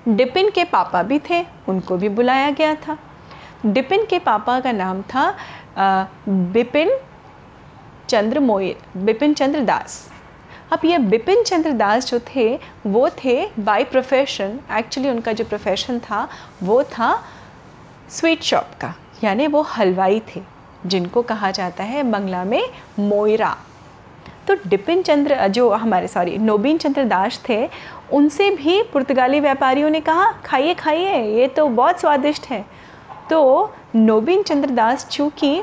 डिपिन 0.08 0.50
के 0.50 0.64
पापा 0.66 1.02
भी 1.02 1.18
थे, 1.20 1.44
उनको 1.68 1.96
भी 1.96 2.08
बुलाया 2.10 2.50
गया 2.50 2.74
था। 2.76 2.96
डिपिन 3.66 4.04
के 4.06 4.18
पापा 4.20 4.58
का 4.60 4.72
नाम 4.72 5.02
था 5.04 5.34
बिपिन 6.28 6.90
चंद्र 8.10 8.40
मोय 8.40 8.74
बिपिन 8.96 9.34
चंद्र 9.34 9.60
दास। 9.60 10.08
अब 10.72 10.84
ये 10.84 10.98
बिपिन 10.98 11.42
चंद्र 11.42 11.70
दास 11.72 12.06
जो 12.06 12.18
थे, 12.26 12.58
वो 12.86 13.08
थे 13.24 13.46
बाय 13.58 13.84
प्रोफेशन 13.84 14.58
एक्चुअली 14.72 15.10
उनका 15.10 15.32
जो 15.32 15.44
प्रोफेशन 15.44 15.98
था, 15.98 16.28
वो 16.62 16.82
था 16.84 17.22
स्वीट 18.10 18.42
शॉप 18.42 18.70
का। 18.80 18.94
यानी 19.24 19.46
वो 19.46 19.62
हलवाई 19.62 20.20
थे, 20.28 20.42
जिनको 20.86 21.22
कहा 21.22 21.50
जाता 21.50 21.84
है 21.84 22.02
बंगला 22.02 22.44
में 22.44 22.62
मोयरा। 22.98 23.56
तो 24.46 24.54
डिपिन 24.66 25.02
चंद्र, 25.02 25.46
जो 25.48 25.70
हमारे 25.70 26.08
सॉरी 26.08 26.38
नोबिन 26.38 26.78
चंद्र 26.78 27.04
दास 27.04 27.40
थे, 27.48 27.68
उनसे 28.12 28.50
भी 28.50 28.82
पुर्तगाली 28.82 29.40
व्यापारियों 29.40 29.90
ने 29.90 30.00
कहा, 30.00 30.30
खाइए 30.44 30.74
खाइए, 30.74 31.22
ये 31.38 31.48
तो 31.48 31.68
बहुत 31.68 32.00
स्वादिष्ट 32.00 32.46
है। 32.46 32.64
तो 33.30 33.74
नोबिन 33.94 34.42
चंद्र 34.42 34.70
दास 34.70 35.06
चूँकि 35.08 35.62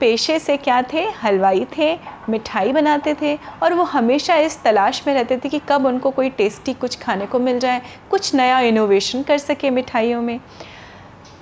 पेशे 0.00 0.38
से 0.38 0.56
क्या 0.56 0.82
थे? 0.82 1.04
हलवाई 1.22 1.66
थे, 1.78 1.98
मिठाई 2.28 2.72
बनाते 2.72 3.16
थे 3.22 3.38
और 3.62 3.74
वो 3.74 3.82
हमेशा 3.82 4.34
इस 4.34 4.62
तलाश 4.62 5.06
में 5.06 5.14
रहते 5.14 5.36
थे 5.36 5.48
कि 5.48 5.60
कब 5.68 5.86
उनको 5.86 6.10
कोई 6.10 6.30
टेस्टी 6.30 6.74
कुछ 6.74 6.98
खाने 6.98 7.26
को 7.26 7.38
मिल 7.38 7.58
जाए, 7.58 7.82
कुछ 8.10 8.34
नया 8.34 8.60
इनोवेशन 8.60 9.22
कर 9.22 9.38
सके 9.38 9.70
मिठाइयों 9.70 10.22
में। 10.22 10.40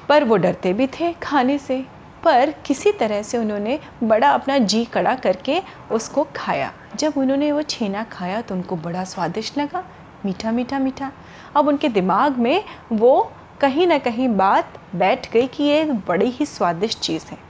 पर 0.08 0.25
वो 0.25 0.36
डरते 0.36 0.72
भी 0.72 0.86
थे 0.86 1.12
खाने 1.12 1.58
से। 1.58 1.84
पर 2.25 2.50
किसी 2.66 2.92
तरह 2.92 3.22
से 3.22 3.38
उन्होंने 3.38 3.78
बड़ा 4.02 4.30
अपना 4.30 4.58
जी 4.58 4.84
कड़ा 4.84 5.14
करके 5.14 5.62
उसको 5.92 6.26
खाया। 6.36 6.72
जब 6.96 7.12
उन्होंने 7.16 7.52
वो 7.52 7.62
छेना 7.62 8.02
खाया 8.04 8.40
तो 8.40 8.54
उनको 8.54 8.76
बड़ा 8.76 9.04
स्वादिष्ट 9.04 9.58
लगा, 9.58 9.84
मीठा 10.26 10.52
मीठा 10.52 10.78
मीठा। 10.78 11.12
अब 11.56 11.68
उनके 11.68 11.88
दिमाग 11.88 12.38
में 12.38 12.64
वो 12.92 13.32
कहीं 13.60 13.86
ना 13.86 13.98
कहीं 13.98 14.28
बात 14.28 14.78
बैठ 14.94 15.32
गई 15.32 15.46
कि 15.46 15.64
ये 15.64 15.84
बड़ी 15.84 16.30
ही 16.30 16.46
स्वादिष्ट 16.46 16.98
चीज़ 16.98 17.26
है। 17.30 17.46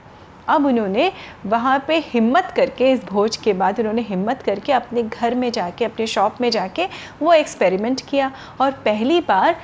अब 0.49 0.65
उन्होंने 0.65 1.11
वहाँ 1.45 1.77
पे 1.87 1.97
हिम्मत 2.05 2.53
करके, 2.55 2.91
इस 2.91 3.03
भोज 3.05 3.37
के 3.37 3.53
बाद 3.53 3.79
उन्होंने 3.79 4.01
हिम्मत 4.01 4.41
करके 4.41 4.71
अपने 4.73 5.03
घर 5.03 5.35
में 5.35 5.51
जाके, 5.51 5.85
अपने 5.85 6.07
शॉप 6.07 6.41
में 6.41 6.49
जाके 6.51 6.85
वो 7.21 7.33
एक्सपेरिमेंट 7.33 8.01
किया 8.09 8.31
और 8.61 8.71
पहली 8.85 9.19
बार 9.21 9.55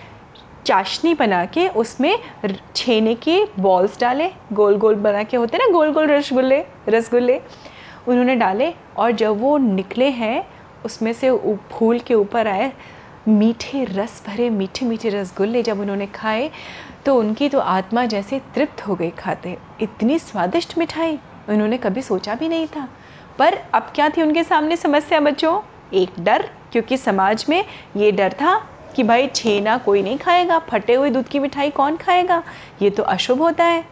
चाशनी 0.65 1.13
बना 1.13 1.43
के 1.45 1.67
उसमें 1.69 2.17
छेने 2.75 3.13
के 3.15 3.43
बॉल्स 3.59 3.99
डाले, 3.99 4.29
गोल 4.53 4.77
गोल 4.77 4.95
बना 4.95 5.23
के 5.23 5.37
होते 5.37 5.57
ना, 5.57 5.67
गोल 5.71 5.91
गोल 5.93 6.07
रसगुल्ले 6.07 6.63
रसगुल्ले 6.89 7.41
उन्होंने 8.07 8.35
डाले 8.35 8.73
और 8.97 9.11
जब 9.11 9.39
वो 9.41 9.57
निकले 9.57 10.09
हैं, 10.11 10.45
उसमें 10.85 11.11
से 11.13 11.31
फूल 11.71 11.99
के 11.99 12.13
ऊपर 12.13 12.47
आए 12.47 12.71
मीठे 13.27 13.83
रस 13.83 14.23
भरे, 14.27 14.49
मीठे 14.49 14.85
मीठे 14.85 15.09
रसगुल्ले 15.09 15.61
जब 15.63 15.79
उन्होंने 15.79 16.05
खाए 16.07 16.49
तो 17.05 17.15
उनकी 17.15 17.49
तो 17.49 17.59
आत्मा 17.59 18.05
जैसे 18.05 18.39
तृप्त 18.55 18.81
हो 18.87 18.95
गई 18.95 19.09
खाते। 19.09 19.57
इतनी 19.81 20.19
स्वादिष्ट 20.19 20.77
मिठाई, 20.77 21.17
उन्होंने 21.49 21.77
कभी 21.77 22.01
सोचा 22.01 22.35
भी 22.35 22.49
नहीं 22.49 22.67
था। 22.67 22.87
पर 23.39 23.53
अब 23.73 23.91
क्या 23.95 24.09
थी 24.09 24.21
उनके 24.21 24.43
सामने 24.43 24.75
समस्या 24.77 25.19
बच्चों? 25.19 25.61
एक 25.93 26.09
डर, 26.19 26.49
क्योंकि 26.71 26.97
समाज 26.97 27.45
में 27.49 27.65
ये 27.97 28.11
डर 28.11 28.33
था 28.33 28.57
कि 28.95 29.03
भाई 29.03 29.27
छेना 29.27 29.77
कोई 29.77 30.01
नहीं 30.03 30.17
खाएगा, 30.17 30.59
फटे 30.59 30.93
हुए 30.93 31.09
दूध 31.09 31.27
की 31.27 31.39
मिठाई 31.39 31.69
कौन 31.69 31.97
खाएगा? 31.97 32.43
ये 32.81 32.89
तो 32.89 33.03
अशुभ 33.03 33.41
होता 33.41 33.63
है। 33.63 33.85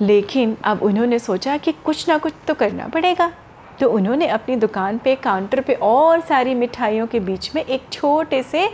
लेकिन 0.00 0.56
अब 0.64 0.82
उन्होंने 0.82 1.18
सोचा 1.18 1.56
कि 1.56 1.72
कुछ 1.72 2.08
ना 2.08 2.18
कुछ 2.18 2.32
तो 2.48 2.54
करना 2.54 2.86
पड़ेगा। 2.86 3.32
तो 3.80 3.88
उन्होंने 3.90 4.26
अपनी 4.28 4.56
दुकान 4.56 4.98
पे, 4.98 5.14
काउंटर 5.16 5.60
पे 5.60 5.74
और 5.82 6.20
सारी 6.20 6.54
मिठाइयों 6.54 7.06
के 7.06 7.20
बीच 7.20 7.54
में 7.54 7.64
एक 7.64 7.82
छोटे 7.92 8.42
से 8.42 8.68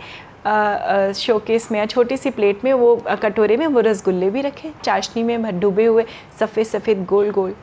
शोकेस 1.19 1.71
में 1.71 1.79
या 1.79 1.85
छोटी 1.85 2.17
सी 2.17 2.29
प्लेट 2.29 2.63
में 2.63 2.73
वो, 2.73 2.95
कटोरे 3.23 3.57
में 3.57 3.65
वो 3.67 3.79
रसगुल्ले 3.79 4.29
भी 4.29 4.41
रखे, 4.41 4.73
चाशनी 4.83 5.23
में 5.23 5.59
डूबे 5.59 5.85
हुए 5.85 6.05
सफ़ेद 6.39 6.65
सफ़ेद 6.67 7.05
गोल 7.05 7.31
गोल 7.31 7.55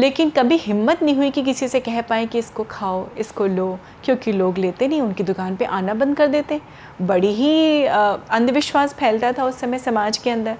लेकिन 0.00 0.30
कभी 0.30 0.56
हिम्मत 0.56 1.02
नहीं 1.02 1.14
हुई 1.16 1.30
कि 1.30 1.42
किसी 1.42 1.66
से 1.68 1.80
कह 1.80 2.00
पाए 2.00 2.26
कि 2.26 2.38
इसको 2.38 2.64
खाओ, 2.64 3.06
इसको 3.18 3.46
लो, 3.46 3.78
क्योंकि 4.04 4.32
लोग 4.32 4.58
लेते 4.58 4.88
नहीं, 4.88 5.00
उनकी 5.00 5.22
दुकान 5.22 5.56
पे 5.56 5.64
आना 5.64 5.94
बंद 5.94 6.16
कर 6.16 6.28
देते। 6.28 6.60
बड़ी 7.02 7.32
ही 7.34 7.84
अंधविश्वास 7.84 8.94
फैलता 8.94 9.32
था 9.32 9.44
उस 9.44 9.58
समय 9.60 9.78
समाज 9.78 10.18
के 10.18 10.30
अंदर। 10.30 10.56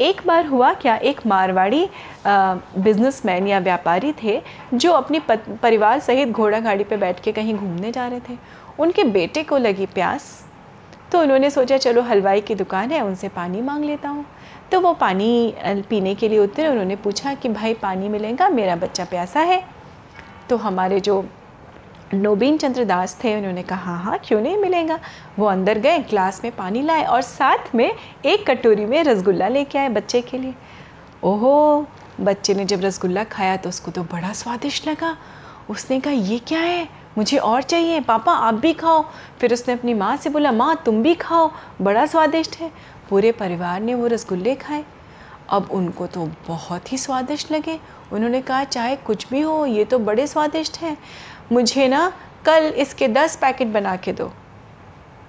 एक 0.00 0.22
बार 0.26 0.46
हुआ 0.46 0.72
क्या, 0.74 0.96
एक 0.96 1.20
मारवाड़ी 1.26 1.88
बिजनेसमैन 2.26 3.48
या 3.48 3.58
व्यापारी 3.60 4.12
थे, 4.22 4.40
जो 4.74 4.92
अपनी 4.92 5.20
परिवार 5.30 6.00
सहित 6.00 6.28
घोड़ा 6.28 6.60
गाड़ी 6.60 6.84
पर 6.84 6.96
बैठ 6.96 7.20
के 7.20 7.32
कहीं 7.32 7.54
घूमने 7.54 7.92
जा 7.92 8.06
रहे 8.06 8.20
थे। 8.20 8.38
उनके 8.78 9.04
बेटे 9.06 9.42
को 9.42 9.58
लगी 9.58 9.86
प्यास 9.88 10.38
तो 11.12 11.20
उन्होंने 11.20 11.48
सोचा, 11.50 11.76
चलो 11.76 12.02
हलवाई 12.02 12.40
की 12.40 12.54
दुकान 12.54 12.90
है, 12.90 13.00
उनसे 13.00 13.28
पानी 13.28 13.60
मांग 13.62 13.84
लेता 13.84 14.08
हूँ। 14.08 14.24
तो 14.72 14.80
वो 14.80 14.92
पानी 14.94 15.54
पीने 15.88 16.14
के 16.14 16.28
लिए 16.28 16.38
उतरे 16.38 16.68
उन्होंने 16.68 16.96
पूछा 16.96 17.32
कि 17.34 17.48
भाई 17.48 17.74
पानी 17.74 18.08
मिलेगा, 18.08 18.48
मेरा 18.48 18.76
बच्चा 18.76 19.04
प्यासा 19.04 19.40
है। 19.40 19.62
तो 20.48 20.56
हमारे 20.56 21.00
जो 21.00 21.24
नोबीन 22.14 22.56
चंद्र 22.58 22.84
दास 22.84 23.18
थे, 23.24 23.34
उन्होंने 23.36 23.62
कहा 23.62 23.96
हाँ 23.96 24.18
क्यों 24.24 24.40
नहीं 24.40 24.56
मिलेगा? 24.56 24.98
वो 25.38 25.46
अंदर 25.46 25.78
गए, 25.78 25.98
ग्लास 26.00 26.40
में 26.44 26.54
पानी 26.56 26.82
लाए 26.82 27.04
और 27.04 27.22
साथ 27.22 27.74
में 27.74 27.90
एक 28.26 28.46
कटोरी 28.46 28.84
में 28.86 29.02
रसगुल्ला 29.04 29.48
लेके 29.48 29.78
आए 29.78 29.88
बच्चे 29.88 30.20
के 30.20 30.38
लिए। 30.38 30.54
ओहो, 31.24 31.86
बच्चे 32.20 32.54
ने 32.54 32.64
जब 32.64 32.84
रसगुल्ला 32.84 33.24
खाया 33.24 33.56
तो 33.56 33.68
उसको 33.68 33.90
तो 33.90 34.02
बड़ा 34.02 34.32
स्वादिष्ट 34.32 34.88
लगा। 34.88 35.16
उसने 35.70 36.00
कहा, 36.00 36.12
ये 36.12 36.38
क्या 36.38 36.60
है? 36.60 36.88
मुझे 37.18 37.36
और 37.36 37.62
चाहिए। 37.62 38.00
पापा, 38.00 38.32
आप 38.32 38.54
भी 38.54 38.72
खाओ। 38.72 39.04
फिर 39.40 39.52
उसने 39.52 39.74
अपनी 39.74 39.94
माँ 39.94 40.16
से 40.16 40.30
बोला, 40.30 40.52
माँ, 40.52 40.82
तुम 40.86 41.02
भी 41.02 41.14
खाओ। 41.14 41.50
बड़ा 41.82 42.06
स्वादिष्ट 42.06 42.56
है। 42.56 42.70
पूरे 43.12 43.30
परिवार 43.32 43.80
ने 43.80 43.94
वो 43.94 44.06
रसगुल्ले 44.06 44.54
खाए। 44.54 44.84
अब 45.50 45.68
उनको 45.72 46.06
तो 46.06 46.24
बहुत 46.48 46.92
ही 46.92 46.98
स्वादिष्ट 46.98 47.50
लगे। 47.52 47.78
उन्होंने 48.12 48.40
कहा, 48.42 48.64
चाहे 48.64 48.94
कुछ 48.96 49.28
भी 49.30 49.40
हो, 49.40 49.64
ये 49.66 49.84
तो 49.84 49.98
बड़े 49.98 50.26
स्वादिष्ट 50.26 50.78
हैं। 50.78 50.96
मुझे 51.52 51.88
ना 51.88 52.12
कल 52.46 52.72
इसके 52.76 53.08
दस 53.08 53.36
पैकेट 53.36 53.68
बना 53.68 53.94
के 53.96 54.12
दो। 54.12 54.30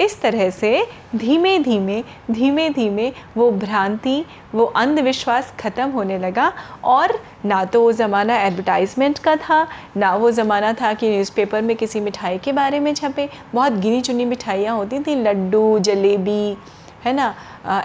इस 0.02 0.20
तरह 0.22 0.50
से 0.50 0.86
धीमे 1.16 1.58
धीमे 1.60 2.04
धीमे 2.32 2.70
धीमे 2.70 3.12
वो 3.38 3.50
भ्रांति, 3.52 4.26
वो 4.56 4.66
अंधविश्वास 4.66 5.54
ख़त्म 5.60 5.90
होने 5.90 6.18
लगा 6.20 6.52
और 6.84 7.20
ना 7.46 7.64
तो 7.66 7.82
वो 7.82 7.92
ज़माना 7.92 8.38
एडवर्टाइजमेंट 8.42 9.20
का 9.20 9.36
था, 9.36 9.68
ना 9.98 10.14
वो 10.16 10.32
ज़माना 10.32 10.72
था 10.74 10.94
कि 10.94 11.10
न्यूज़पेपर 11.10 11.62
में 11.62 11.76
किसी 11.76 12.00
मिठाई 12.00 12.38
के 12.38 12.52
बारे 12.52 12.80
में 12.80 12.94
छपे। 12.94 13.28
बहुत 13.54 13.74
गिनी 13.74 14.02
चुनी 14.02 14.26
मिठाइयाँ 14.26 14.76
होती 14.76 15.00
थी, 15.00 15.16
लड्डू, 15.16 15.80
जलेबी 15.80 16.58
है 17.06 17.14
ना? 17.14 17.34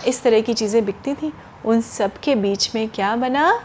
इस 0.07 0.23
तरह 0.23 0.41
की 0.41 0.55
चीज़ें 0.55 0.85
बिकती 0.85 1.15
थी। 1.15 1.33
उन 1.65 1.81
सब 1.81 2.19
के 2.19 2.35
बीच 2.35 2.75
में 2.75 2.89
क्या 2.89 3.15
बना? 3.17 3.61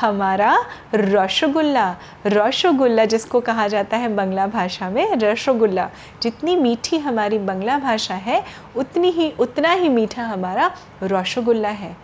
हमारा 0.00 0.56
रसगुल्ला। 0.94 1.94
रसगुल्ला 2.26 3.04
जिसको 3.04 3.40
कहा 3.40 3.66
जाता 3.68 3.96
है 3.96 4.08
बंगला 4.14 4.46
भाषा 4.46 4.88
में, 4.90 5.14
रसगुल्ला। 5.14 5.88
जितनी 6.22 6.56
मीठी 6.56 6.98
हमारी 6.98 7.38
बंगला 7.38 7.78
भाषा 7.78 8.14
है, 8.14 8.42
उतनी 8.76 9.10
ही, 9.10 9.30
उतना 9.40 9.72
ही 9.72 9.88
मीठा 9.88 10.24
हमारा 10.24 10.70
रसगुल्ला 11.02 11.68
है। 11.68 11.96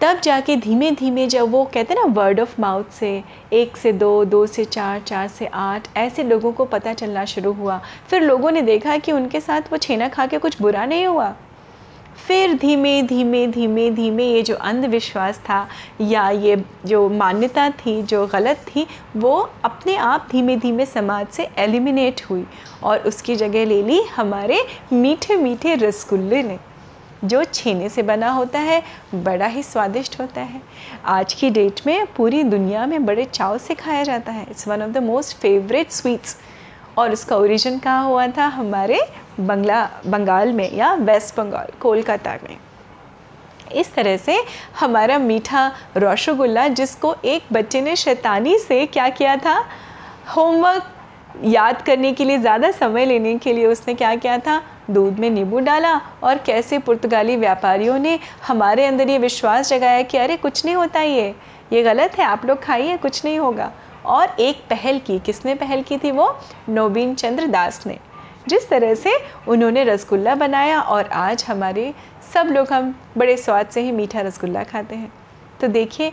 तब 0.00 0.20
जाके 0.20 0.56
धीमे 0.56 0.90
धीमे 0.90 1.26
जब 1.26 1.50
वो 1.50 1.64
कहते 1.64 1.94
हैं 1.94 2.00
ना 2.00 2.12
वर्ड 2.12 2.40
ऑफ़ 2.40 2.60
माउथ 2.60 2.90
से, 2.92 3.22
एक 3.52 3.76
से 3.76 3.92
दो 3.92 4.24
दो 4.24 4.46
से 4.46 4.64
चार 4.64 5.00
चार 5.00 5.28
से 5.28 5.46
आठ, 5.46 5.88
ऐसे 5.96 6.22
लोगों 6.22 6.52
को 6.52 6.64
पता 6.64 6.92
चलना 6.92 7.24
शुरू 7.24 7.52
हुआ। 7.52 7.80
फिर 8.08 8.22
लोगों 8.22 8.50
ने 8.50 8.62
देखा 8.62 8.96
कि 8.96 9.12
उनके 9.12 9.40
साथ 9.40 9.72
वो 9.72 9.78
छेना 9.78 10.08
खा 10.08 10.26
के 10.26 10.38
कुछ 10.38 10.60
बुरा 10.62 10.84
नहीं 10.86 11.06
हुआ। 11.06 11.34
फिर 12.16 12.54
धीमे 12.54 13.02
धीमे 13.02 13.46
धीमे 13.46 13.90
धीमे 13.90 14.24
ये 14.24 14.42
जो 14.42 14.54
अंधविश्वास 14.54 15.38
था 15.38 15.68
या 16.00 16.28
ये 16.30 16.56
जो 16.86 17.08
मान्यता 17.08 17.68
थी, 17.70 18.02
जो 18.02 18.26
गलत 18.26 18.64
थी, 18.68 18.86
वो 19.16 19.50
अपने 19.64 19.96
आप 19.96 20.28
धीमे 20.30 20.56
धीमे 20.56 20.86
समाज 20.86 21.26
से 21.26 21.48
एलिमिनेट 21.58 22.22
हुई 22.30 22.46
और 22.82 22.98
उसकी 22.98 23.36
जगह 23.36 23.64
ले 23.66 23.82
ली 23.82 24.00
हमारे 24.16 24.62
मीठे 24.92 25.36
मीठे 25.36 25.74
रसगुल्ले 25.74 26.42
ने, 26.42 26.58
जो 27.24 27.44
छेने 27.44 27.88
से 27.88 28.02
बना 28.02 28.30
होता 28.30 28.58
है, 28.58 28.82
बड़ा 29.14 29.46
ही 29.46 29.62
स्वादिष्ट 29.62 30.20
होता 30.20 30.40
है। 30.40 30.60
आज 31.04 31.34
की 31.34 31.50
डेट 31.50 31.80
में 31.86 32.06
पूरी 32.06 32.42
दुनिया 32.42 32.86
में 32.86 33.04
बड़े 33.06 33.24
चाव 33.24 33.58
से 33.58 33.74
खाया 33.74 34.02
जाता 34.02 34.32
है। 34.32 34.46
It's 34.50 34.68
one 34.68 34.82
of 34.82 34.90
the 34.90 34.98
most 34.98 35.36
favourite 35.36 35.90
sweets 35.90 36.36
और 36.98 37.12
उसका 37.12 37.36
ओरिजिन 37.36 37.78
कहाँ 37.78 38.06
हुआ 38.06 38.26
था? 38.26 38.46
हमारे 38.46 39.00
बंगला, 39.40 39.90
बंगाल 40.06 40.52
में 40.52 40.74
या 40.74 40.94
वेस्ट 40.94 41.36
बंगाल, 41.36 41.66
कोलकाता 41.80 42.30
में। 42.30 42.56
इस 43.72 43.94
तरह 43.94 44.16
से 44.16 44.44
हमारा 44.80 45.18
मीठा 45.18 45.72
रसगुल्ला, 45.96 46.68
जिसको 46.68 47.16
एक 47.24 47.42
बच्चे 47.52 47.80
ने 47.80 47.96
शैतानी 47.96 48.58
से 48.58 48.86
क्या 48.86 49.08
किया 49.08 49.36
था? 49.36 49.64
होमवर्क 50.36 50.90
याद 51.44 51.82
करने 51.82 52.12
के 52.12 52.24
लिए, 52.24 52.38
ज़्यादा 52.38 52.70
समय 52.70 53.04
लेने 53.04 53.38
के 53.38 53.52
लिए 53.52 53.66
उसने 53.66 53.94
क्या 53.94 54.14
किया 54.14 54.38
था? 54.38 54.62
दूध 54.90 55.18
में 55.18 55.30
नींबू 55.30 55.60
डाला। 55.60 56.00
और 56.22 56.38
कैसे 56.38 56.78
पुर्तगाली 56.78 57.36
व्यापारियों 57.36 57.98
ने 57.98 58.18
हमारे 58.48 58.84
अंदर 58.84 59.08
ये 59.08 59.18
विश्वास 59.18 59.68
जगाया 59.68 60.02
कि, 60.02 60.18
अरे, 60.18 60.36
कुछ 60.36 60.64
नहीं 60.64 60.74
होता 60.74 61.00
ये। 61.00 61.34
ये 61.72 61.82
गलत 61.82 62.18
है, 62.18 62.24
आप 62.24 62.46
लोग 62.46 62.62
खाइए, 62.62 62.96
कुछ 62.96 63.24
नहीं 63.24 63.38
होगा। 63.38 63.72
और 64.06 64.36
एक 64.40 64.56
पहल 64.56 64.98
की, 64.98 65.18
किसने 65.18 65.54
पहल 65.54 65.82
की 65.82 65.98
थी 65.98 66.10
वो? 66.10 66.38
नवीन 66.68 67.14
चंद्र 67.14 67.46
दास 67.46 67.86
ने। 67.86 67.98
जिस 68.48 68.68
तरह 68.68 68.94
से 68.94 69.12
उन्होंने 69.48 69.84
रसगुल्ला 69.84 70.34
बनाया 70.34 70.80
और 70.80 71.08
आज 71.08 71.44
हमारे 71.48 71.92
सब 72.34 72.48
लोग 72.52 72.72
हम 72.72 72.94
बड़े 73.18 73.36
स्वाद 73.36 73.68
से 73.68 73.80
ही 73.80 73.92
मीठा 73.92 74.20
रसगुल्ला 74.20 74.62
खाते 74.64 74.96
हैं। 74.96 75.12
तो 75.60 75.68
देखिए, 75.68 76.12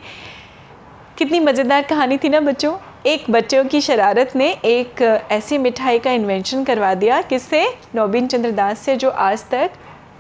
कितनी 1.18 1.40
मज़ेदार 1.40 1.82
कहानी 1.82 2.18
थी 2.18 2.30
ना 2.30 2.40
बच्चों। 2.40 2.76
एक 3.06 3.30
बच्चों 3.32 3.64
की 3.66 3.82
शरारत 3.82 4.36
ने 4.36 4.50
एक 4.66 5.02
ऐसी 5.32 5.58
मिठाई 5.58 6.00
का 6.00 6.12
इन्वेंशन 6.12 6.64
करवा 6.64 6.94
दिया 6.94 7.22
किससे 7.22 7.66
नौबिन 7.96 8.28
चंद्र 8.28 8.52
दास 8.52 8.80
से 8.80 8.96
जो 8.96 9.10
आज 9.10 9.44
तक 9.50 9.72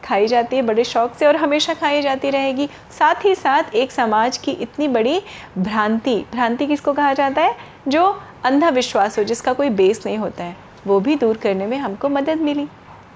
खाई 0.03 0.27
जाती 0.27 0.55
है 0.55 0.61
बड़े 0.61 0.83
शौक 0.83 1.13
से 1.15 1.25
और 1.25 1.35
हमेशा 1.35 1.73
खाई 1.73 2.01
जाती 2.01 2.29
रहेगी। 2.29 2.67
साथ 2.91 3.25
ही 3.25 3.35
साथ 3.35 3.75
एक 3.75 3.91
समाज 3.91 4.37
की 4.37 4.51
इतनी 4.51 4.87
बड़ी 4.87 5.21
भ्रांति 5.57 6.15
भ्रांति 6.31 6.67
किसको 6.67 6.93
कहा 6.93 7.13
जाता 7.13 7.41
है? 7.41 7.55
जो 7.87 8.03
अंधा 8.45 8.69
विश्वास 8.69 9.17
हो, 9.19 9.23
जिसका 9.23 9.53
कोई 9.53 9.69
बेस 9.69 10.05
नहीं 10.05 10.17
होता 10.17 10.43
है। 10.43 10.55
वो 10.87 10.99
भी 10.99 11.15
दूर 11.15 11.37
करने 11.37 11.67
में 11.67 11.77
हमको 11.77 12.09
मदद 12.09 12.41
मिली। 12.41 12.67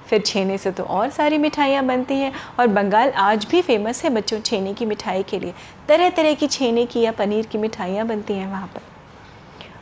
फिर 0.07 0.21
छेने 0.21 0.57
से 0.57 0.71
तो 0.71 0.83
और 0.83 1.09
सारी 1.09 1.37
मिठाइयाँ 1.37 1.83
बनती 1.85 2.13
हैं 2.13 2.31
और 2.59 2.67
बंगाल 2.67 3.11
आज 3.19 3.45
भी 3.45 3.61
फ़ेमस 3.61 4.03
है 4.03 4.09
बच्चों 4.09 4.39
छेने 4.39 4.73
की 4.73 4.85
मिठाई 4.85 5.23
के 5.23 5.39
लिए। 5.39 5.53
तरह 5.87 6.09
तरह 6.09 6.33
की 6.33 6.47
छेने 6.47 6.85
की 6.85 7.01
या 7.01 7.11
पनीर 7.11 7.45
की 7.45 7.57
मिठाइयाँ 7.57 8.05
बनती 8.07 8.33
हैं 8.33 8.47
वहाँ 8.47 8.67
पर। 8.67 8.81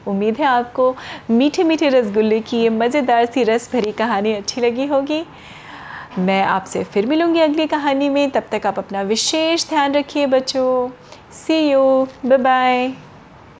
उम्मीद 0.08 0.38
है 0.38 0.46
आपको 0.46 0.96
मीठे 1.30 1.64
मीठे 1.64 1.90
रसगुल्ले 1.90 2.40
की 2.40 2.58
ये 2.58 2.70
मज़ेदार 2.70 3.26
सी 3.26 3.44
रस 3.44 3.70
भरी 3.74 3.92
कहानी 3.92 4.34
अच्छी 4.34 4.62
लगी 4.62 4.86
होगी। 4.86 5.24
मैं 6.20 6.42
आपसे 6.44 6.84
फिर 6.84 7.06
मिलूँगी 7.06 7.40
अगली 7.40 7.68
कहानी 7.68 8.10
में। 8.10 8.30
तब 8.32 8.44
तक 8.52 8.68
आप 8.68 8.80
अपना 8.80 9.02
विशेष 9.04 9.70
ध्यान 9.70 9.94
रखिए 9.94 10.26
बच्चों। 10.28 10.90
सी 11.36 11.60
यू 11.72 12.08
बाय 12.26 12.94